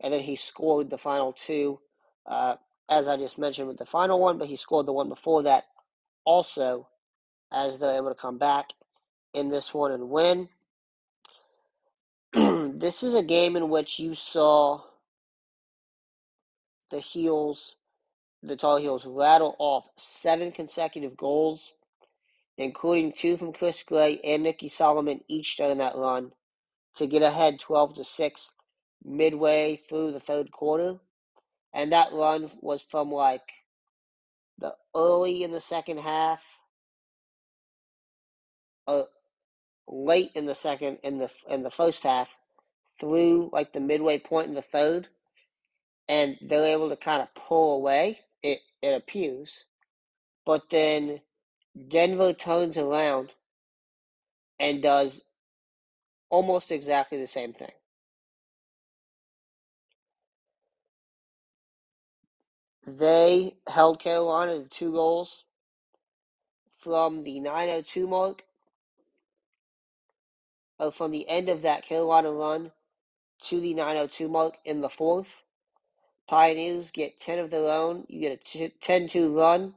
and 0.00 0.12
then 0.12 0.20
he 0.20 0.34
scored 0.34 0.90
the 0.90 0.98
final 0.98 1.32
two, 1.32 1.78
uh, 2.26 2.56
as 2.90 3.06
I 3.06 3.16
just 3.16 3.38
mentioned 3.38 3.68
with 3.68 3.78
the 3.78 3.86
final 3.86 4.18
one, 4.18 4.36
but 4.36 4.48
he 4.48 4.56
scored 4.56 4.86
the 4.86 4.92
one 4.92 5.08
before 5.08 5.44
that 5.44 5.64
also, 6.24 6.88
as 7.52 7.78
they're 7.78 7.96
able 7.96 8.08
to 8.08 8.20
come 8.20 8.36
back 8.36 8.70
in 9.32 9.48
this 9.50 9.72
one 9.72 9.92
and 9.92 10.10
win. 10.10 10.48
this 12.32 13.04
is 13.04 13.14
a 13.14 13.22
game 13.22 13.54
in 13.54 13.68
which 13.68 14.00
you 14.00 14.16
saw 14.16 14.80
the 16.90 16.98
Heels, 16.98 17.76
the 18.46 18.56
Tar 18.56 18.78
Heels, 18.78 19.06
rattle 19.06 19.56
off 19.58 19.88
seven 19.96 20.52
consecutive 20.52 21.16
goals, 21.16 21.72
including 22.58 23.12
two 23.12 23.36
from 23.36 23.52
Chris 23.52 23.82
Gray 23.82 24.20
and 24.22 24.42
Nicky 24.42 24.68
Solomon 24.68 25.20
each 25.28 25.56
during 25.56 25.78
that 25.78 25.96
run, 25.96 26.32
to 26.96 27.06
get 27.06 27.22
ahead 27.22 27.58
12 27.58 27.94
to 27.96 28.04
6 28.04 28.50
midway 29.04 29.80
through 29.88 30.12
the 30.12 30.20
third 30.20 30.50
quarter. 30.52 30.96
And 31.72 31.92
that 31.92 32.12
run 32.12 32.50
was 32.60 32.82
from 32.82 33.10
like 33.10 33.50
the 34.58 34.74
early 34.94 35.42
in 35.42 35.50
the 35.50 35.60
second 35.60 35.98
half, 35.98 36.42
uh, 38.86 39.02
late 39.88 40.30
in 40.34 40.46
the 40.46 40.54
second 40.54 40.98
in 41.02 41.18
the 41.18 41.28
in 41.48 41.62
the 41.62 41.70
first 41.70 42.04
half, 42.04 42.30
through 43.00 43.50
like 43.52 43.72
the 43.72 43.80
midway 43.80 44.20
point 44.20 44.46
in 44.48 44.54
the 44.54 44.62
third, 44.62 45.08
and 46.08 46.36
they're 46.42 46.64
able 46.64 46.90
to 46.90 46.96
kind 46.96 47.22
of 47.22 47.34
pull 47.34 47.76
away. 47.76 48.20
It 48.44 48.60
it 48.82 48.94
appears, 48.94 49.66
but 50.46 50.70
then 50.70 51.22
Denver 51.88 52.34
turns 52.34 52.78
around 52.78 53.34
and 54.60 54.82
does 54.82 55.24
almost 56.30 56.72
exactly 56.72 57.20
the 57.20 57.26
same 57.28 57.54
thing. 57.54 57.72
They 62.86 63.56
held 63.68 64.00
Carolina 64.00 64.60
to 64.64 64.68
two 64.68 64.92
goals 64.92 65.44
from 66.78 67.24
the 67.24 67.40
902 67.40 68.08
mark, 68.08 68.44
or 70.80 70.92
from 70.92 71.12
the 71.12 71.28
end 71.28 71.50
of 71.50 71.62
that 71.62 71.84
Carolina 71.86 72.32
run 72.32 72.72
to 73.44 73.60
the 73.60 73.74
902 73.74 74.28
mark 74.28 74.56
in 74.66 74.82
the 74.82 74.90
fourth. 74.90 75.43
Pioneers 76.26 76.90
get 76.90 77.20
10 77.20 77.38
of 77.38 77.50
their 77.50 77.68
own. 77.70 78.04
You 78.08 78.20
get 78.20 78.54
a 78.54 78.68
10 78.80 79.08
2 79.08 79.36
run, 79.36 79.74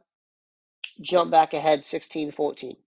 jump 1.01 1.31
back 1.31 1.53
ahead 1.53 1.85
16 1.85 2.31
14. 2.31 2.77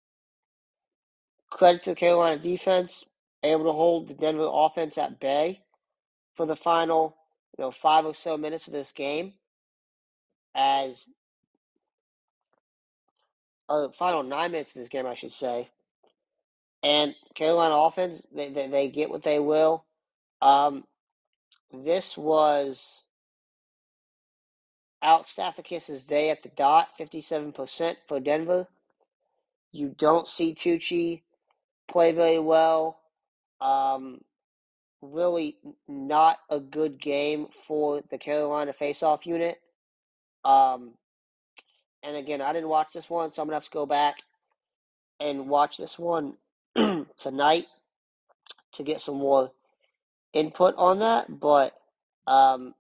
Credit 1.51 1.83
to 1.83 1.91
the 1.91 1.97
Carolina 1.97 2.41
defense, 2.41 3.05
able 3.43 3.65
to 3.65 3.73
hold 3.73 4.09
the 4.09 4.15
Denver 4.15 4.49
offense 4.51 4.97
at 4.97 5.21
bay 5.21 5.61
for 6.37 6.47
the 6.47 6.57
final 6.57 7.17
you 7.59 7.65
know, 7.65 7.71
five 7.71 8.07
or 8.07 8.15
so 8.15 8.37
minutes 8.39 8.67
of 8.67 8.73
this 8.73 8.93
game 8.93 9.35
as 10.55 11.05
uh, 13.69 13.89
final 13.91 14.23
nine 14.23 14.53
minutes 14.53 14.75
of 14.75 14.81
this 14.81 14.89
game, 14.89 15.07
I 15.07 15.15
should 15.15 15.33
say. 15.33 15.69
And 16.83 17.15
Carolina 17.35 17.75
offense, 17.75 18.27
they, 18.35 18.51
they, 18.51 18.69
they 18.69 18.89
get 18.89 19.11
what 19.11 19.23
they 19.23 19.39
will. 19.39 19.85
Um, 20.41 20.85
this 21.73 22.17
was 22.17 23.05
Alex 25.03 25.35
Stathakis' 25.37 25.89
is 25.89 26.05
day 26.05 26.31
at 26.31 26.43
the 26.43 26.51
dot, 26.51 26.89
57% 26.99 27.97
for 28.07 28.21
Denver. 28.21 28.67
You 29.73 29.95
don't 29.97 30.29
see 30.29 30.55
Tucci 30.55 31.23
play 31.89 32.13
very 32.13 32.39
well. 32.39 33.01
Um, 33.61 34.21
really 35.03 35.57
not 35.89 36.39
a 36.51 36.61
good 36.61 37.01
game 37.01 37.47
for 37.67 38.03
the 38.11 38.19
Carolina 38.19 38.73
faceoff 38.73 39.25
unit. 39.27 39.61
Um, 40.45 40.95
and 42.03 42.17
again, 42.17 42.41
I 42.41 42.53
didn't 42.53 42.69
watch 42.69 42.93
this 42.93 43.09
one, 43.09 43.33
so 43.33 43.43
I'm 43.43 43.49
gonna 43.49 43.57
have 43.57 43.65
to 43.65 43.71
go 43.71 43.87
back 43.87 44.17
and 45.19 45.49
watch 45.49 45.77
this 45.77 45.99
one 45.99 46.35
tonight 47.19 47.67
to 48.73 48.83
get 48.83 49.01
some 49.01 49.17
more 49.17 49.51
input 50.33 50.75
on 50.77 51.01
that. 51.01 51.41
But 51.41 51.75
um, 52.27 52.75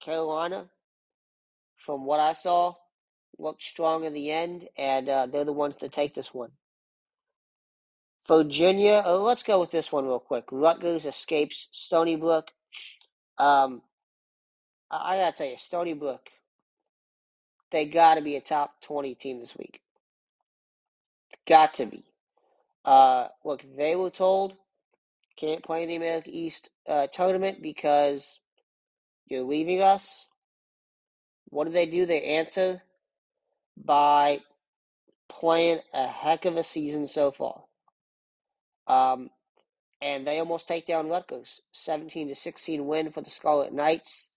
Carolina, 0.00 0.66
from 1.88 2.04
what 2.04 2.20
I 2.20 2.34
saw, 2.34 2.74
looked 3.38 3.62
strong 3.62 4.04
in 4.04 4.12
the 4.12 4.30
end, 4.30 4.68
and 4.76 5.08
uh, 5.08 5.24
they're 5.24 5.46
the 5.46 5.54
ones 5.54 5.76
to 5.76 5.88
take 5.88 6.14
this 6.14 6.34
one. 6.34 6.50
Virginia, 8.26 9.02
oh, 9.06 9.22
let's 9.22 9.42
go 9.42 9.58
with 9.58 9.70
this 9.70 9.90
one 9.90 10.04
real 10.04 10.18
quick. 10.18 10.44
Rutgers 10.52 11.06
escapes 11.06 11.68
Stony 11.72 12.16
Brook. 12.16 12.50
Um, 13.38 13.80
I, 14.90 15.14
I 15.14 15.16
gotta 15.16 15.34
tell 15.34 15.46
you, 15.46 15.56
Stony 15.56 15.94
Brook, 15.94 16.28
they 17.70 17.86
gotta 17.86 18.20
be 18.20 18.36
a 18.36 18.42
top 18.42 18.82
20 18.82 19.14
team 19.14 19.40
this 19.40 19.56
week. 19.56 19.80
Got 21.46 21.72
to 21.74 21.86
be. 21.86 22.04
Uh, 22.84 23.28
look, 23.46 23.64
they 23.78 23.96
were 23.96 24.10
told 24.10 24.56
can't 25.38 25.64
play 25.64 25.84
in 25.84 25.88
the 25.88 25.96
America 25.96 26.28
East 26.30 26.68
uh, 26.86 27.06
tournament 27.06 27.62
because 27.62 28.40
you're 29.26 29.42
leaving 29.42 29.80
us. 29.80 30.27
What 31.50 31.66
do 31.66 31.72
they 31.72 31.86
do? 31.86 32.06
They 32.06 32.22
answer 32.22 32.82
by 33.76 34.40
playing 35.28 35.80
a 35.94 36.06
heck 36.06 36.44
of 36.44 36.56
a 36.56 36.64
season 36.64 37.06
so 37.06 37.30
far. 37.30 37.64
Um, 38.86 39.30
and 40.00 40.26
they 40.26 40.38
almost 40.38 40.68
take 40.68 40.86
down 40.86 41.08
Rutgers. 41.08 41.60
17 41.72 42.28
to 42.28 42.34
16 42.34 42.86
win 42.86 43.10
for 43.12 43.20
the 43.20 43.30
Scarlet 43.30 43.72
Knights. 43.72 44.30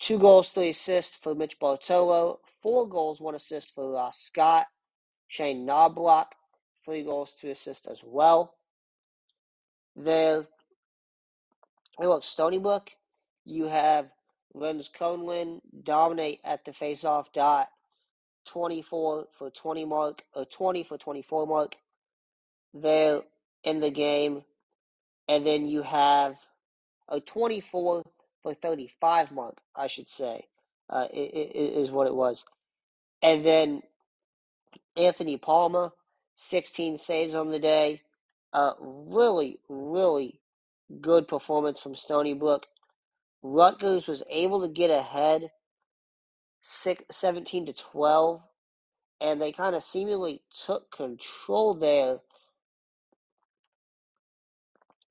Two 0.00 0.18
goals, 0.18 0.48
three 0.48 0.70
assists 0.70 1.16
for 1.16 1.34
Mitch 1.34 1.58
Bartolo. 1.58 2.40
Four 2.62 2.88
goals, 2.88 3.20
one 3.20 3.34
assist 3.34 3.74
for 3.74 4.10
Scott. 4.12 4.66
Shane 5.28 5.64
Knobloch, 5.64 6.34
three 6.84 7.04
goals, 7.04 7.34
two 7.40 7.50
assists 7.50 7.86
as 7.86 8.00
well. 8.04 8.54
There, 9.94 10.46
look, 11.98 12.24
Stony 12.24 12.58
Brook, 12.58 12.90
you 13.44 13.68
have 13.68 14.06
Lenz 14.54 14.88
Conlin 14.88 15.60
dominate 15.84 16.40
at 16.44 16.64
the 16.64 16.72
faceoff 16.72 17.32
dot, 17.32 17.68
24 18.46 19.26
for 19.38 19.50
20 19.50 19.84
mark, 19.84 20.22
or 20.34 20.44
20 20.44 20.82
for 20.84 20.98
24 20.98 21.46
mark 21.46 21.76
there 22.74 23.20
in 23.64 23.80
the 23.80 23.90
game. 23.90 24.42
And 25.28 25.46
then 25.46 25.66
you 25.66 25.82
have 25.82 26.36
a 27.08 27.20
24 27.20 28.02
for 28.42 28.54
35 28.54 29.32
mark, 29.32 29.58
I 29.76 29.86
should 29.86 30.08
say, 30.08 30.46
uh, 30.88 31.06
is 31.12 31.90
what 31.90 32.06
it 32.06 32.14
was. 32.14 32.44
And 33.22 33.44
then 33.44 33.82
Anthony 34.96 35.36
Palmer, 35.36 35.92
16 36.36 36.96
saves 36.96 37.34
on 37.34 37.50
the 37.50 37.58
day. 37.58 38.02
Uh, 38.52 38.72
really, 38.80 39.60
really 39.68 40.40
good 41.00 41.28
performance 41.28 41.80
from 41.80 41.94
Stony 41.94 42.34
Brook. 42.34 42.66
Rutgers 43.42 44.06
was 44.06 44.22
able 44.28 44.60
to 44.62 44.68
get 44.68 44.90
ahead 44.90 45.50
six, 46.60 47.04
17 47.10 47.66
to 47.66 47.72
12, 47.72 48.42
and 49.20 49.40
they 49.40 49.52
kind 49.52 49.74
of 49.74 49.82
seemingly 49.82 50.42
took 50.66 50.90
control 50.90 51.74
there 51.74 52.18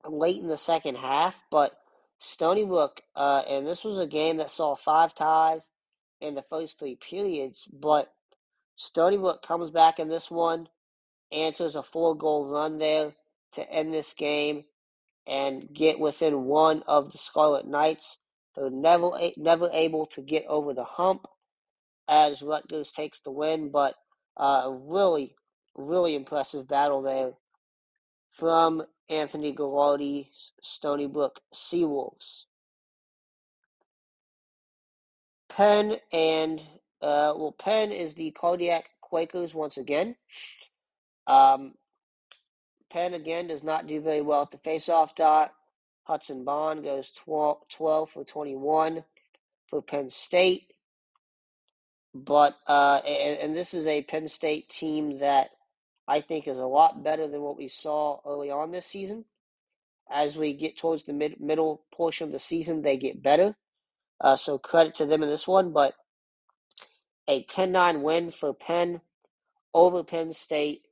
late 0.08 0.40
in 0.40 0.48
the 0.48 0.56
second 0.56 0.96
half. 0.96 1.36
But 1.50 1.72
Stony 2.18 2.64
Brook, 2.64 3.02
uh, 3.16 3.42
and 3.48 3.66
this 3.66 3.84
was 3.84 3.98
a 3.98 4.06
game 4.06 4.36
that 4.36 4.50
saw 4.50 4.76
five 4.76 5.14
ties 5.14 5.70
in 6.20 6.34
the 6.34 6.42
first 6.42 6.78
three 6.78 6.96
periods, 6.96 7.66
but 7.72 8.12
Stony 8.76 9.16
Brook 9.16 9.42
comes 9.42 9.70
back 9.70 9.98
in 9.98 10.08
this 10.08 10.30
one, 10.30 10.68
answers 11.32 11.76
a 11.76 11.82
four 11.82 12.16
goal 12.16 12.46
run 12.46 12.78
there 12.78 13.12
to 13.52 13.68
end 13.70 13.92
this 13.92 14.14
game 14.14 14.64
and 15.26 15.72
get 15.72 15.98
within 15.98 16.44
one 16.44 16.82
of 16.86 17.12
the 17.12 17.18
Scarlet 17.18 17.66
Knights. 17.66 18.18
They're 18.56 18.70
never 18.70 19.10
never 19.36 19.70
able 19.72 20.06
to 20.06 20.22
get 20.22 20.44
over 20.46 20.74
the 20.74 20.84
hump 20.84 21.26
as 22.08 22.42
Rutgers 22.42 22.90
takes 22.90 23.20
the 23.20 23.30
win, 23.30 23.70
but 23.70 23.94
uh, 24.36 24.62
a 24.64 24.72
really, 24.72 25.36
really 25.76 26.16
impressive 26.16 26.66
battle 26.66 27.02
there 27.02 27.32
from 28.32 28.82
Anthony 29.08 29.54
Gilardi's 29.54 30.52
Stony 30.62 31.06
Brook 31.06 31.40
Seawolves. 31.54 32.44
Penn 35.48 35.96
and 36.12 36.60
uh, 37.02 37.32
well, 37.36 37.54
Penn 37.58 37.92
is 37.92 38.14
the 38.14 38.30
Cardiac 38.32 38.90
Quakers 39.00 39.54
once 39.54 39.76
again. 39.76 40.16
Um, 41.26 41.74
Penn 42.92 43.14
again 43.14 43.48
does 43.48 43.64
not 43.64 43.86
do 43.86 44.00
very 44.00 44.22
well 44.22 44.42
at 44.42 44.52
the 44.52 44.58
faceoff 44.58 45.14
dot. 45.16 45.52
Hudson 46.04 46.44
Bond 46.44 46.84
goes 46.84 47.10
12, 47.12 47.58
12 47.70 48.10
for 48.10 48.24
21 48.24 49.04
for 49.68 49.82
Penn 49.82 50.10
State. 50.10 50.72
But, 52.14 52.56
uh, 52.68 53.00
and, 53.06 53.38
and 53.40 53.56
this 53.56 53.74
is 53.74 53.86
a 53.86 54.02
Penn 54.02 54.28
State 54.28 54.68
team 54.70 55.18
that 55.20 55.50
I 56.08 56.20
think 56.22 56.48
is 56.48 56.58
a 56.58 56.66
lot 56.66 57.04
better 57.04 57.28
than 57.28 57.42
what 57.42 57.58
we 57.58 57.68
saw 57.68 58.20
early 58.26 58.50
on 58.50 58.70
this 58.72 58.86
season. 58.86 59.24
as 60.10 60.36
we 60.36 60.54
get 60.54 60.78
towards 60.78 61.04
the 61.04 61.12
mid 61.14 61.40
middle 61.40 61.84
portion 61.92 62.26
of 62.26 62.32
the 62.32 62.38
season, 62.38 62.82
they 62.82 62.96
get 62.96 63.22
better. 63.22 63.56
Uh, 64.20 64.36
so 64.36 64.58
credit 64.58 64.94
to 64.96 65.06
them 65.06 65.22
in 65.22 65.30
this 65.30 65.48
one, 65.48 65.72
but 65.72 65.94
a 67.28 67.44
10-9 67.44 68.02
win 68.02 68.30
for 68.30 68.54
Penn 68.54 69.00
over 69.74 70.04
Penn 70.04 70.32
State. 70.32 70.82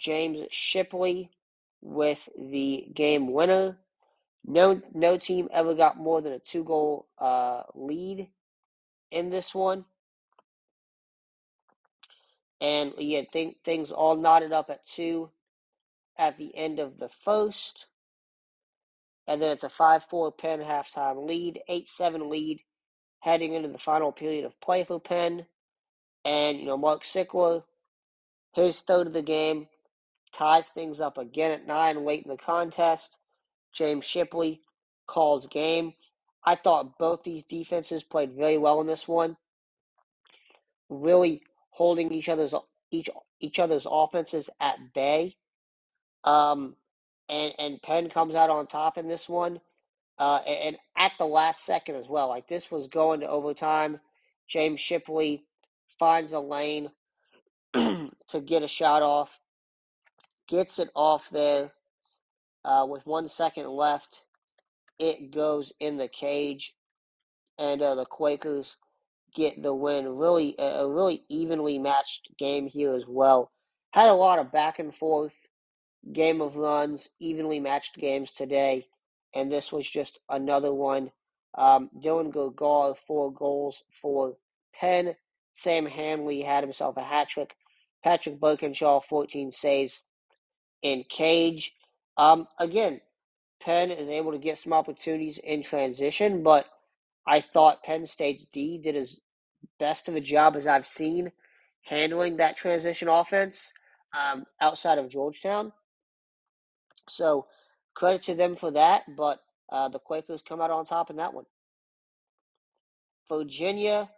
James 0.00 0.46
Shipley 0.50 1.30
with 1.82 2.28
the 2.36 2.88
game 2.94 3.32
winner. 3.32 3.78
No, 4.44 4.80
no 4.94 5.18
team 5.18 5.48
ever 5.52 5.74
got 5.74 5.98
more 5.98 6.22
than 6.22 6.32
a 6.32 6.38
two-goal 6.38 7.06
uh, 7.18 7.62
lead 7.74 8.28
in 9.10 9.28
this 9.28 9.54
one. 9.54 9.84
And 12.60 12.92
yeah, 12.98 13.22
think 13.32 13.56
things 13.64 13.90
all 13.90 14.16
knotted 14.16 14.52
up 14.52 14.70
at 14.70 14.86
two 14.86 15.30
at 16.18 16.36
the 16.38 16.56
end 16.56 16.78
of 16.78 16.98
the 16.98 17.10
first. 17.24 17.86
And 19.26 19.40
then 19.40 19.52
it's 19.52 19.64
a 19.64 19.70
5 19.70 20.04
4 20.10 20.32
Penn 20.32 20.60
halftime 20.60 21.26
lead, 21.26 21.60
8 21.68 21.88
7 21.88 22.28
lead 22.28 22.60
heading 23.20 23.54
into 23.54 23.68
the 23.68 23.78
final 23.78 24.12
period 24.12 24.44
of 24.44 24.58
play 24.60 24.84
for 24.84 24.98
Penn. 24.98 25.46
And, 26.24 26.58
you 26.58 26.66
know, 26.66 26.76
Mark 26.76 27.04
Sickler, 27.04 27.62
his 28.52 28.80
third 28.80 29.06
of 29.06 29.12
the 29.12 29.22
game, 29.22 29.68
ties 30.32 30.68
things 30.68 31.00
up 31.00 31.18
again 31.18 31.50
at 31.52 31.66
9 31.66 32.04
late 32.04 32.24
in 32.24 32.30
the 32.30 32.36
contest. 32.36 33.16
James 33.72 34.04
Shipley 34.04 34.60
calls 35.06 35.46
game. 35.46 35.94
I 36.44 36.54
thought 36.54 36.98
both 36.98 37.22
these 37.22 37.44
defenses 37.44 38.02
played 38.02 38.32
very 38.32 38.58
well 38.58 38.80
in 38.80 38.86
this 38.86 39.06
one. 39.06 39.36
Really 40.88 41.42
holding 41.70 42.12
each 42.12 42.28
other's 42.28 42.54
each 42.90 43.08
each 43.40 43.58
other's 43.58 43.86
offenses 43.88 44.50
at 44.60 44.92
bay. 44.94 45.36
Um, 46.24 46.76
and 47.28 47.52
and 47.58 47.82
Penn 47.82 48.08
comes 48.08 48.34
out 48.34 48.50
on 48.50 48.66
top 48.66 48.98
in 48.98 49.08
this 49.08 49.28
one, 49.28 49.60
uh, 50.18 50.40
and, 50.46 50.58
and 50.68 50.76
at 50.96 51.12
the 51.18 51.26
last 51.26 51.64
second 51.64 51.96
as 51.96 52.08
well. 52.08 52.28
Like 52.28 52.48
this 52.48 52.70
was 52.70 52.88
going 52.88 53.20
to 53.20 53.28
overtime. 53.28 54.00
James 54.48 54.80
Shipley 54.80 55.44
finds 55.98 56.32
a 56.32 56.40
lane 56.40 56.90
to 57.74 58.40
get 58.44 58.62
a 58.64 58.68
shot 58.68 59.02
off, 59.02 59.38
gets 60.50 60.80
it 60.80 60.90
off 60.96 61.30
there 61.30 61.70
uh, 62.64 62.84
with 62.88 63.06
one 63.06 63.28
second 63.28 63.68
left. 63.68 64.24
It 64.98 65.30
goes 65.30 65.72
in 65.80 65.96
the 65.96 66.08
cage, 66.08 66.74
and 67.58 67.80
uh, 67.80 67.94
the 67.94 68.04
Quakers 68.04 68.76
get 69.34 69.62
the 69.62 69.72
win. 69.72 70.08
Really, 70.08 70.56
a 70.58 70.86
really 70.86 71.24
evenly 71.28 71.78
matched 71.78 72.28
game 72.36 72.66
here 72.66 72.94
as 72.94 73.04
well. 73.06 73.50
Had 73.92 74.08
a 74.08 74.14
lot 74.14 74.38
of 74.38 74.52
back 74.52 74.78
and 74.78 74.94
forth, 74.94 75.34
game 76.12 76.40
of 76.40 76.56
runs, 76.56 77.08
evenly 77.20 77.60
matched 77.60 77.96
games 77.96 78.32
today, 78.32 78.88
and 79.34 79.50
this 79.50 79.72
was 79.72 79.88
just 79.88 80.18
another 80.28 80.74
one. 80.74 81.10
Um, 81.56 81.90
Dylan 81.98 82.32
Gergar, 82.32 82.96
four 83.06 83.32
goals 83.32 83.82
for 84.02 84.36
Penn. 84.74 85.14
Sam 85.54 85.86
Handley 85.86 86.42
had 86.42 86.62
himself 86.62 86.96
a 86.96 87.02
hat 87.02 87.28
trick. 87.28 87.54
Patrick 88.04 88.40
Burkinshaw, 88.40 89.02
14 89.04 89.50
saves 89.50 90.00
in 90.82 91.04
cage. 91.08 91.72
Um, 92.16 92.46
again, 92.58 93.00
Penn 93.60 93.90
is 93.90 94.08
able 94.08 94.32
to 94.32 94.38
get 94.38 94.58
some 94.58 94.72
opportunities 94.72 95.38
in 95.38 95.62
transition, 95.62 96.42
but 96.42 96.66
I 97.26 97.40
thought 97.40 97.82
Penn 97.82 98.06
State's 98.06 98.46
D 98.46 98.78
did 98.78 98.96
as 98.96 99.20
best 99.78 100.08
of 100.08 100.16
a 100.16 100.20
job 100.20 100.56
as 100.56 100.66
I've 100.66 100.86
seen 100.86 101.32
handling 101.82 102.36
that 102.36 102.56
transition 102.56 103.08
offense 103.08 103.72
um, 104.18 104.44
outside 104.60 104.98
of 104.98 105.08
Georgetown. 105.08 105.72
So 107.08 107.46
credit 107.94 108.22
to 108.22 108.34
them 108.34 108.56
for 108.56 108.70
that, 108.72 109.02
but 109.16 109.40
uh, 109.70 109.88
the 109.88 109.98
Quakers 109.98 110.42
come 110.42 110.60
out 110.60 110.70
on 110.70 110.84
top 110.84 111.10
in 111.10 111.16
that 111.16 111.34
one. 111.34 111.44
Virginia, 113.28 114.10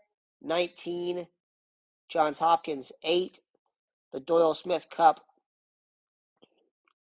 19. 0.42 1.26
Johns 2.08 2.38
Hopkins, 2.38 2.92
8. 3.02 3.40
The 4.12 4.20
Doyle 4.20 4.54
Smith 4.54 4.88
Cup 4.90 5.24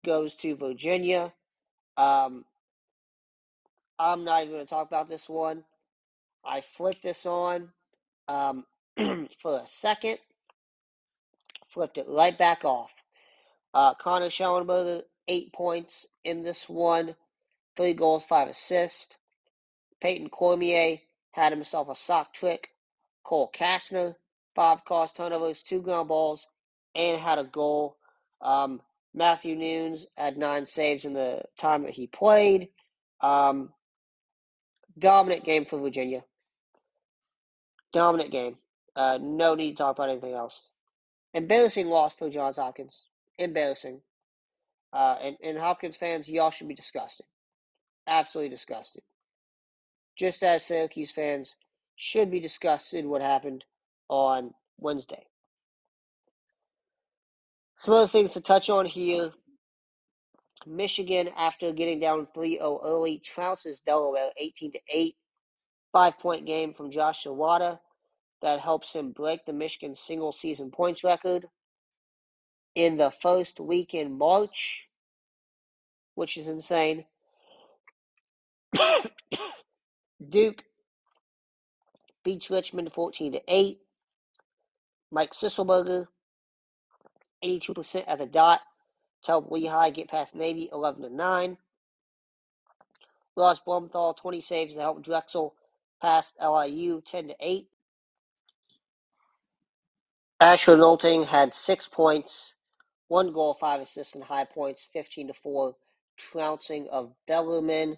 goes 0.03 0.35
to 0.35 0.55
Virginia. 0.55 1.33
Um, 1.97 2.45
I'm 3.99 4.23
not 4.23 4.41
even 4.41 4.53
going 4.55 4.65
to 4.65 4.69
talk 4.69 4.87
about 4.87 5.09
this 5.09 5.29
one. 5.29 5.63
I 6.43 6.61
flipped 6.61 7.03
this 7.03 7.25
on 7.25 7.69
um, 8.27 8.65
for 9.41 9.59
a 9.59 9.67
second, 9.67 10.17
flipped 11.67 11.97
it 11.97 12.07
right 12.07 12.37
back 12.37 12.65
off. 12.65 12.91
Uh, 13.73 13.93
Connor 13.93 14.27
Shellenberger, 14.27 15.03
eight 15.27 15.53
points 15.53 16.07
in 16.25 16.43
this 16.43 16.67
one, 16.67 17.15
three 17.77 17.93
goals, 17.93 18.23
five 18.23 18.47
assists. 18.47 19.15
Peyton 20.01 20.29
Cormier 20.29 20.97
had 21.31 21.53
himself 21.53 21.87
a 21.89 21.95
sock 21.95 22.33
trick. 22.33 22.69
Cole 23.23 23.51
Kastner, 23.53 24.15
five 24.55 24.83
cost 24.83 25.15
turnovers, 25.15 25.61
two 25.61 25.81
ground 25.81 26.07
balls, 26.07 26.47
and 26.95 27.21
had 27.21 27.37
a 27.37 27.43
goal. 27.43 27.97
Um, 28.41 28.81
Matthew 29.13 29.55
Nunes 29.55 30.05
had 30.15 30.37
nine 30.37 30.65
saves 30.65 31.05
in 31.05 31.13
the 31.13 31.41
time 31.59 31.83
that 31.83 31.93
he 31.93 32.07
played. 32.07 32.69
Um, 33.21 33.69
dominant 34.97 35.43
game 35.43 35.65
for 35.65 35.79
Virginia. 35.79 36.23
Dominant 37.91 38.31
game. 38.31 38.57
Uh, 38.95 39.17
no 39.21 39.55
need 39.55 39.71
to 39.71 39.77
talk 39.77 39.97
about 39.97 40.09
anything 40.09 40.33
else. 40.33 40.71
Embarrassing 41.33 41.87
loss 41.87 42.13
for 42.13 42.29
Johns 42.29 42.57
Hopkins. 42.57 43.05
Embarrassing. 43.37 44.01
Uh, 44.93 45.15
and, 45.21 45.37
and 45.43 45.57
Hopkins 45.57 45.97
fans, 45.97 46.27
y'all 46.27 46.51
should 46.51 46.67
be 46.67 46.75
disgusted. 46.75 47.25
Absolutely 48.07 48.49
disgusted. 48.49 49.03
Just 50.17 50.43
as 50.43 50.65
Syracuse 50.65 51.11
fans 51.11 51.55
should 51.95 52.31
be 52.31 52.39
disgusted 52.39 53.05
what 53.05 53.21
happened 53.21 53.63
on 54.09 54.53
Wednesday. 54.77 55.25
Some 57.81 57.95
other 57.95 58.07
things 58.07 58.33
to 58.33 58.41
touch 58.41 58.69
on 58.69 58.85
here. 58.85 59.31
Michigan, 60.67 61.29
after 61.35 61.71
getting 61.71 61.99
down 61.99 62.27
3 62.31 62.59
0 62.59 62.79
early, 62.83 63.19
trounces 63.25 63.83
Delaware 63.83 64.29
18 64.37 64.73
8. 64.87 65.15
Five 65.91 66.19
point 66.19 66.45
game 66.45 66.75
from 66.75 66.91
Josh 66.91 67.23
Zawada 67.23 67.79
that 68.43 68.59
helps 68.59 68.93
him 68.93 69.11
break 69.13 69.47
the 69.47 69.53
Michigan 69.53 69.95
single 69.95 70.31
season 70.31 70.69
points 70.69 71.03
record 71.03 71.47
in 72.75 72.97
the 72.97 73.09
first 73.19 73.59
week 73.59 73.95
in 73.95 74.15
March, 74.15 74.87
which 76.13 76.37
is 76.37 76.47
insane. 76.47 77.05
Duke 80.29 80.63
beats 82.23 82.51
Richmond 82.51 82.93
14 82.93 83.31
to 83.31 83.41
8. 83.47 83.79
Mike 85.11 85.33
Sisselberger, 85.33 86.05
82% 87.43 88.03
at 88.07 88.19
the 88.19 88.25
dot, 88.25 88.61
to 89.23 89.31
help 89.31 89.51
Lehigh 89.51 89.91
get 89.91 90.09
past 90.09 90.35
Navy 90.35 90.69
11 90.71 91.03
to 91.03 91.09
9. 91.13 91.57
Ross 93.37 93.59
Blumenthal, 93.59 94.13
20 94.13 94.41
saves 94.41 94.73
to 94.73 94.81
help 94.81 95.03
Drexel 95.03 95.55
past 96.01 96.33
LIU 96.41 97.01
10 97.05 97.29
to 97.29 97.35
8. 97.39 97.67
Asher 100.39 100.75
Nolting 100.75 101.27
had 101.27 101.53
six 101.53 101.87
points, 101.87 102.55
one 103.07 103.31
goal, 103.31 103.55
five 103.59 103.79
assists, 103.79 104.15
and 104.15 104.23
High 104.23 104.45
Point's, 104.45 104.89
15 104.91 105.27
to 105.27 105.33
4, 105.33 105.75
trouncing 106.17 106.87
of 106.91 107.13
Bellarmine. 107.27 107.97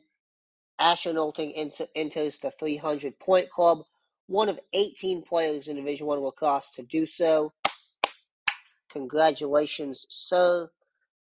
Asher 0.78 1.14
Nolting 1.14 1.54
enters 1.96 2.38
the 2.40 2.52
300 2.52 3.18
point 3.20 3.50
club, 3.50 3.80
one 4.28 4.50
of 4.50 4.60
18 4.74 5.22
players 5.24 5.70
in 5.70 5.78
Division 5.78 6.06
One 6.06 6.20
lacrosse 6.20 6.72
to 6.76 6.84
do 6.84 7.06
so. 7.06 7.54
Congratulations, 8.94 10.06
sir. 10.10 10.70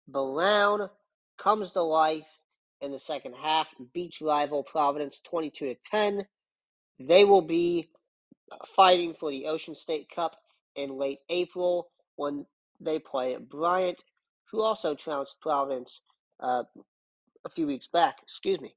Brown 0.08 0.90
comes 1.38 1.72
to 1.72 1.82
life 1.82 2.26
in 2.80 2.90
the 2.90 2.98
second 2.98 3.34
half, 3.40 3.72
beats 3.94 4.20
rival 4.20 4.64
Providence 4.64 5.20
22 5.24 5.66
to 5.66 5.74
10. 5.90 6.26
They 6.98 7.24
will 7.24 7.42
be 7.42 7.90
fighting 8.76 9.14
for 9.18 9.30
the 9.30 9.46
Ocean 9.46 9.74
State 9.74 10.08
Cup 10.14 10.36
in 10.74 10.98
late 10.98 11.20
April 11.28 11.90
when 12.16 12.44
they 12.80 12.98
play 12.98 13.36
Bryant, 13.36 14.02
who 14.50 14.62
also 14.62 14.94
trounced 14.94 15.40
Providence 15.40 16.00
uh, 16.40 16.64
a 17.44 17.48
few 17.48 17.66
weeks 17.66 17.86
back. 17.86 18.16
Excuse 18.22 18.60
me. 18.60 18.74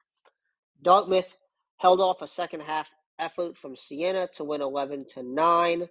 Dartmouth 0.82 1.38
held 1.78 2.00
off 2.00 2.22
a 2.22 2.28
second 2.28 2.62
half 2.62 2.92
effort 3.20 3.58
from 3.58 3.76
Siena 3.76 4.28
to 4.36 4.44
win 4.44 4.62
11 4.62 5.06
to 5.16 5.24
9. 5.24 5.90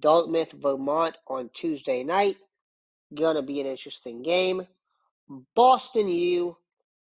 Dartmouth 0.00 0.52
Vermont 0.52 1.16
on 1.26 1.50
Tuesday 1.52 2.02
night. 2.02 2.36
Gonna 3.14 3.42
be 3.42 3.60
an 3.60 3.66
interesting 3.66 4.22
game. 4.22 4.66
Boston 5.54 6.08
U 6.08 6.56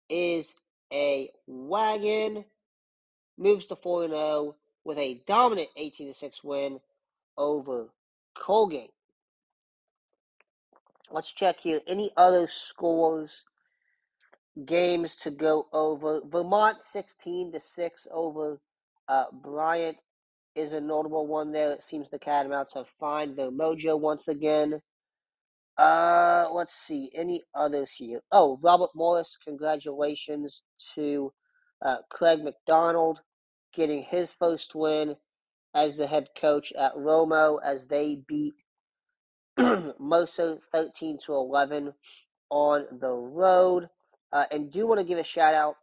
is 0.10 0.54
a 0.92 1.30
wagon. 1.48 2.46
Moves 3.38 3.66
to 3.68 3.76
4 3.76 4.10
0 4.10 4.56
with 4.84 4.98
a 4.98 5.22
dominant 5.26 5.70
18 5.76 6.14
6 6.14 6.44
win 6.44 6.80
over 7.38 7.90
Colgate. 8.36 8.92
Let's 11.12 11.32
check 11.32 11.60
here. 11.60 11.82
Any 11.88 12.12
other 12.18 12.48
scores 12.48 13.46
games 14.66 15.16
to 15.16 15.32
go 15.32 15.68
over. 15.74 16.22
Vermont 16.26 16.84
16 16.84 17.54
to 17.54 17.60
6 17.60 18.08
over 18.12 18.60
uh, 19.08 19.26
Bryant 19.32 19.98
is 20.56 20.74
a 20.74 20.82
notable 20.82 21.28
one 21.28 21.52
there. 21.52 21.72
It 21.72 21.84
seems 21.84 22.10
the 22.10 22.20
Catamounts 22.20 22.74
have 22.76 22.88
found 23.00 23.38
their 23.38 23.52
mojo 23.52 24.00
once 24.00 24.28
again. 24.28 24.82
Uh, 25.78 26.46
let's 26.52 26.76
see. 26.76 27.12
Any 27.16 27.44
others 27.56 27.92
here? 27.92 28.22
Oh, 28.32 28.60
Robert 28.62 28.92
Morris. 28.96 29.38
Congratulations 29.44 30.62
to 30.96 31.34
uh, 31.84 31.98
Craig 32.10 32.44
McDonald 32.44 33.20
getting 33.74 34.04
his 34.04 34.32
first 34.34 34.76
win 34.76 35.16
as 35.76 35.96
the 35.96 36.06
head 36.06 36.28
coach 36.40 36.72
at 36.74 36.96
Romo 36.96 37.58
as 37.66 37.88
they 37.88 38.20
beat 38.28 38.54
Moso 39.60 40.60
13 40.72 41.18
to 41.26 41.34
11 41.34 41.94
on 42.52 42.86
the 43.00 43.10
road. 43.10 43.90
Uh, 44.32 44.46
and 44.52 44.72
do 44.72 44.88
want 44.88 45.00
to 45.00 45.06
give 45.06 45.18
a 45.18 45.24
shout 45.24 45.56
out. 45.56 45.76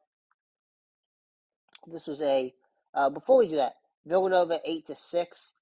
This 1.86 2.06
was 2.06 2.20
a 2.22 2.52
uh, 2.94 3.10
before 3.10 3.38
we 3.38 3.48
do 3.48 3.56
that. 3.56 3.74
Villanova 4.06 4.60
eight 4.64 4.86
to 4.86 4.94
six. 4.94 5.54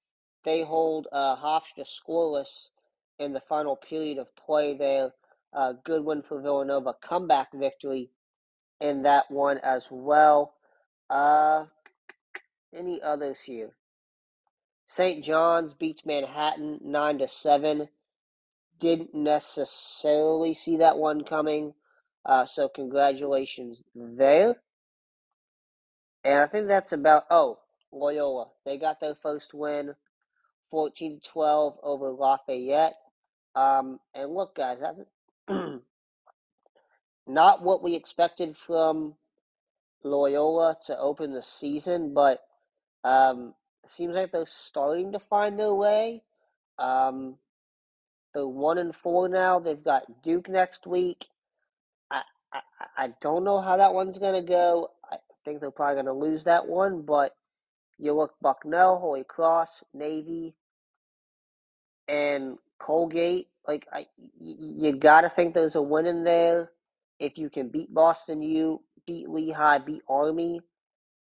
They 0.44 0.62
hold 0.62 1.08
uh, 1.12 1.36
Hofstra 1.36 1.84
scoreless 1.84 2.68
in 3.18 3.32
the 3.32 3.40
final 3.40 3.76
period 3.76 4.18
of 4.18 4.34
play 4.36 4.76
there. 4.76 5.12
Uh, 5.52 5.72
good 5.84 6.04
win 6.04 6.22
for 6.22 6.40
Villanova. 6.40 6.94
Comeback 7.02 7.48
victory 7.52 8.10
in 8.80 9.02
that 9.02 9.30
one 9.30 9.58
as 9.58 9.88
well. 9.90 10.54
Uh, 11.10 11.64
any 12.74 13.00
others 13.02 13.40
here? 13.40 13.70
St. 14.86 15.22
John's 15.22 15.74
beats 15.74 16.06
Manhattan 16.06 16.80
nine 16.82 17.18
to 17.18 17.28
seven. 17.28 17.88
Didn't 18.78 19.14
necessarily 19.14 20.54
see 20.54 20.76
that 20.76 20.96
one 20.96 21.24
coming. 21.24 21.74
Uh, 22.24 22.46
so 22.46 22.68
congratulations 22.68 23.82
there. 23.94 24.56
And 26.24 26.40
I 26.40 26.46
think 26.46 26.68
that's 26.68 26.92
about 26.92 27.24
oh, 27.30 27.58
Loyola. 27.92 28.48
They 28.64 28.78
got 28.78 29.00
their 29.00 29.14
first 29.14 29.54
win 29.54 29.94
14 30.70 31.20
12 31.24 31.74
over 31.82 32.10
Lafayette. 32.10 32.96
Um, 33.54 34.00
and 34.14 34.34
look, 34.34 34.54
guys, 34.54 34.78
that's 34.80 35.00
not 37.26 37.62
what 37.62 37.82
we 37.82 37.94
expected 37.94 38.56
from 38.56 39.14
Loyola 40.04 40.76
to 40.86 40.98
open 40.98 41.32
the 41.32 41.42
season, 41.42 42.14
but 42.14 42.40
um, 43.04 43.54
seems 43.86 44.14
like 44.14 44.32
they're 44.32 44.46
starting 44.46 45.12
to 45.12 45.18
find 45.18 45.58
their 45.58 45.74
way. 45.74 46.22
Um, 46.78 47.36
they're 48.34 48.46
one 48.46 48.78
and 48.78 48.94
four 48.94 49.28
now. 49.28 49.58
They've 49.58 49.82
got 49.82 50.22
Duke 50.22 50.48
next 50.48 50.86
week. 50.86 51.26
I, 52.10 52.22
I, 52.52 52.60
I 52.96 53.08
don't 53.20 53.44
know 53.44 53.60
how 53.60 53.76
that 53.78 53.94
one's 53.94 54.18
gonna 54.18 54.42
go. 54.42 54.90
I 55.10 55.16
think 55.44 55.60
they're 55.60 55.70
probably 55.70 55.96
gonna 55.96 56.18
lose 56.18 56.44
that 56.44 56.66
one, 56.66 57.02
but 57.02 57.34
you 57.98 58.12
look 58.14 58.34
Bucknell, 58.40 58.98
Holy 58.98 59.24
Cross, 59.24 59.82
Navy, 59.94 60.54
and 62.08 62.58
Colgate. 62.78 63.48
Like 63.66 63.86
I, 63.92 64.06
you 64.40 64.92
gotta 64.92 65.28
think 65.30 65.54
there's 65.54 65.76
a 65.76 65.82
win 65.82 66.06
in 66.06 66.24
there. 66.24 66.70
If 67.18 67.38
you 67.38 67.50
can 67.50 67.68
beat 67.68 67.92
Boston 67.92 68.42
U, 68.42 68.80
beat 69.06 69.28
Lehigh, 69.28 69.78
beat 69.78 70.02
Army, 70.08 70.60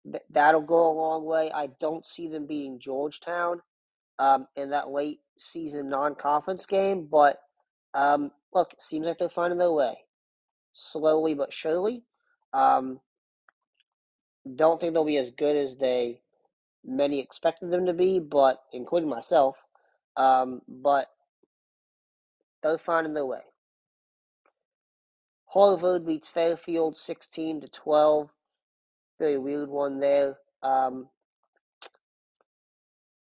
th- 0.10 0.24
that'll 0.30 0.62
go 0.62 0.92
a 0.92 0.94
long 0.98 1.26
way. 1.26 1.52
I 1.54 1.70
don't 1.80 2.08
see 2.08 2.28
them 2.28 2.48
beating 2.48 2.80
Georgetown 2.80 3.62
um, 4.20 4.48
in 4.56 4.70
that 4.72 4.90
late 4.90 5.20
season 5.38 5.90
non-conference 5.90 6.66
game, 6.66 7.08
but 7.12 7.40
um, 7.94 8.32
look, 8.54 8.74
it 8.74 8.82
seems 8.82 9.06
like 9.06 9.18
they're 9.20 9.30
finding 9.30 9.60
their 9.60 9.72
way, 9.72 9.98
slowly 10.74 11.34
but 11.34 11.54
surely. 11.54 12.04
Um, 12.54 13.00
don't 14.56 14.80
think 14.80 14.94
they'll 14.94 15.06
be 15.06 15.18
as 15.18 15.32
good 15.32 15.56
as 15.56 15.76
they 15.78 16.22
many 16.86 17.20
expected 17.20 17.72
them 17.72 17.86
to 17.86 17.94
be, 17.94 18.20
but 18.20 18.62
including 18.72 19.10
myself. 19.10 19.58
Um, 20.16 20.62
but 20.68 21.08
they're 22.62 22.78
finding 22.78 23.14
their 23.14 23.26
way. 23.26 23.42
Harvard 25.48 26.06
beats 26.06 26.28
Fairfield 26.28 26.98
sixteen 26.98 27.62
to 27.62 27.68
twelve. 27.68 28.30
Very 29.20 29.38
weird 29.38 29.70
one 29.70 30.00
there. 30.00 30.38
Um, 30.62 31.10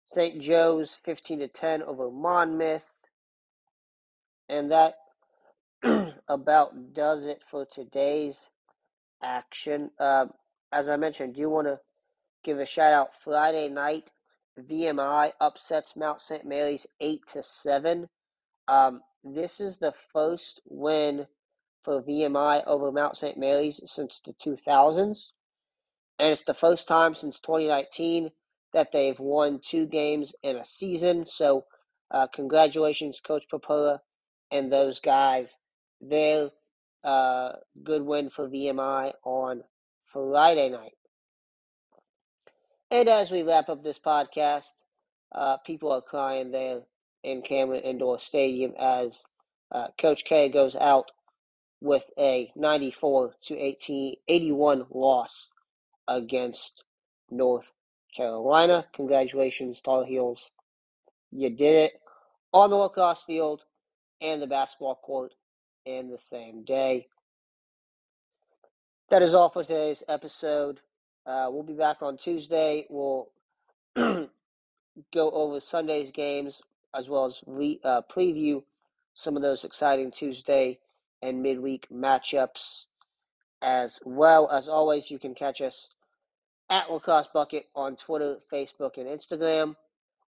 St. 0.06 0.40
Joe's 0.40 0.98
fifteen 1.04 1.40
to 1.40 1.48
ten 1.48 1.82
over 1.82 2.10
Monmouth, 2.10 2.90
and 4.48 4.70
that 4.70 4.94
about 6.28 6.94
does 6.94 7.26
it 7.26 7.42
for 7.50 7.66
today's 7.66 8.48
action. 9.22 9.90
Uh, 9.98 10.26
as 10.72 10.88
I 10.88 10.96
mentioned, 10.96 11.34
do 11.34 11.40
you 11.40 11.50
want 11.50 11.66
to 11.66 11.80
give 12.44 12.58
a 12.58 12.66
shout 12.66 12.92
out 12.92 13.10
Friday 13.22 13.68
night? 13.68 14.10
VMI 14.60 15.32
upsets 15.40 15.96
Mount 15.96 16.20
St. 16.20 16.44
Mary's 16.44 16.86
eight 17.00 17.22
to 17.32 17.42
seven. 17.42 18.08
Um, 18.68 19.00
this 19.24 19.60
is 19.60 19.78
the 19.78 19.92
first 20.12 20.60
win 20.66 21.26
for 21.84 22.02
VMI 22.02 22.66
over 22.66 22.92
Mount 22.92 23.16
St. 23.16 23.38
Mary's 23.38 23.80
since 23.86 24.20
the 24.24 24.32
2000s, 24.34 25.30
and 26.18 26.28
it's 26.30 26.44
the 26.44 26.54
first 26.54 26.86
time 26.86 27.14
since 27.14 27.40
2019 27.40 28.30
that 28.72 28.88
they've 28.92 29.18
won 29.18 29.60
two 29.64 29.86
games 29.86 30.32
in 30.42 30.56
a 30.56 30.64
season. 30.64 31.26
So, 31.26 31.64
uh, 32.10 32.26
congratulations, 32.32 33.20
Coach 33.20 33.44
Papola 33.50 34.00
and 34.50 34.72
those 34.72 35.00
guys. 35.00 35.58
Their 36.00 36.50
uh, 37.04 37.52
good 37.82 38.02
win 38.02 38.30
for 38.30 38.48
VMI 38.48 39.12
on 39.24 39.62
Friday 40.12 40.68
night. 40.68 40.92
And 42.92 43.08
as 43.08 43.30
we 43.30 43.42
wrap 43.42 43.70
up 43.70 43.82
this 43.82 43.98
podcast, 43.98 44.74
uh, 45.34 45.56
people 45.64 45.90
are 45.90 46.02
crying 46.02 46.50
there 46.50 46.82
in 47.24 47.40
Cameron 47.40 47.80
Indoor 47.80 48.18
Stadium 48.18 48.74
as 48.78 49.24
uh, 49.74 49.86
Coach 49.98 50.24
K 50.26 50.50
goes 50.50 50.76
out 50.76 51.10
with 51.80 52.04
a 52.18 52.52
94 52.54 53.32
to 53.44 53.58
18, 53.58 54.16
81 54.28 54.84
loss 54.90 55.48
against 56.06 56.84
North 57.30 57.72
Carolina. 58.14 58.84
Congratulations, 58.94 59.80
Tar 59.80 60.04
Heels. 60.04 60.50
You 61.30 61.48
did 61.48 61.74
it 61.74 61.92
on 62.52 62.68
the 62.68 62.76
lacrosse 62.76 63.22
field 63.22 63.62
and 64.20 64.42
the 64.42 64.46
basketball 64.46 64.96
court 64.96 65.32
in 65.86 66.10
the 66.10 66.18
same 66.18 66.62
day. 66.62 67.06
That 69.08 69.22
is 69.22 69.32
all 69.32 69.48
for 69.48 69.64
today's 69.64 70.02
episode. 70.10 70.80
Uh, 71.26 71.46
we'll 71.50 71.62
be 71.62 71.72
back 71.72 71.98
on 72.02 72.16
Tuesday. 72.16 72.86
We'll 72.88 73.28
go 73.96 74.28
over 75.14 75.60
Sunday's 75.60 76.10
games 76.10 76.62
as 76.96 77.08
well 77.08 77.26
as 77.26 77.40
re, 77.46 77.80
uh, 77.84 78.02
preview 78.14 78.62
some 79.14 79.36
of 79.36 79.42
those 79.42 79.64
exciting 79.64 80.10
Tuesday 80.10 80.78
and 81.22 81.42
midweek 81.42 81.86
matchups. 81.92 82.84
As 83.62 84.00
well 84.04 84.50
as 84.50 84.68
always, 84.68 85.10
you 85.10 85.18
can 85.18 85.34
catch 85.34 85.60
us 85.60 85.88
at 86.68 86.90
Lacrosse 86.90 87.28
Bucket 87.32 87.66
on 87.76 87.96
Twitter, 87.96 88.38
Facebook, 88.52 88.96
and 88.96 89.06
Instagram. 89.06 89.76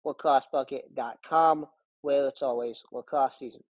LacrosseBucket.com, 0.04 1.66
where 2.02 2.26
it's 2.28 2.42
always 2.42 2.82
lacrosse 2.92 3.38
season. 3.38 3.62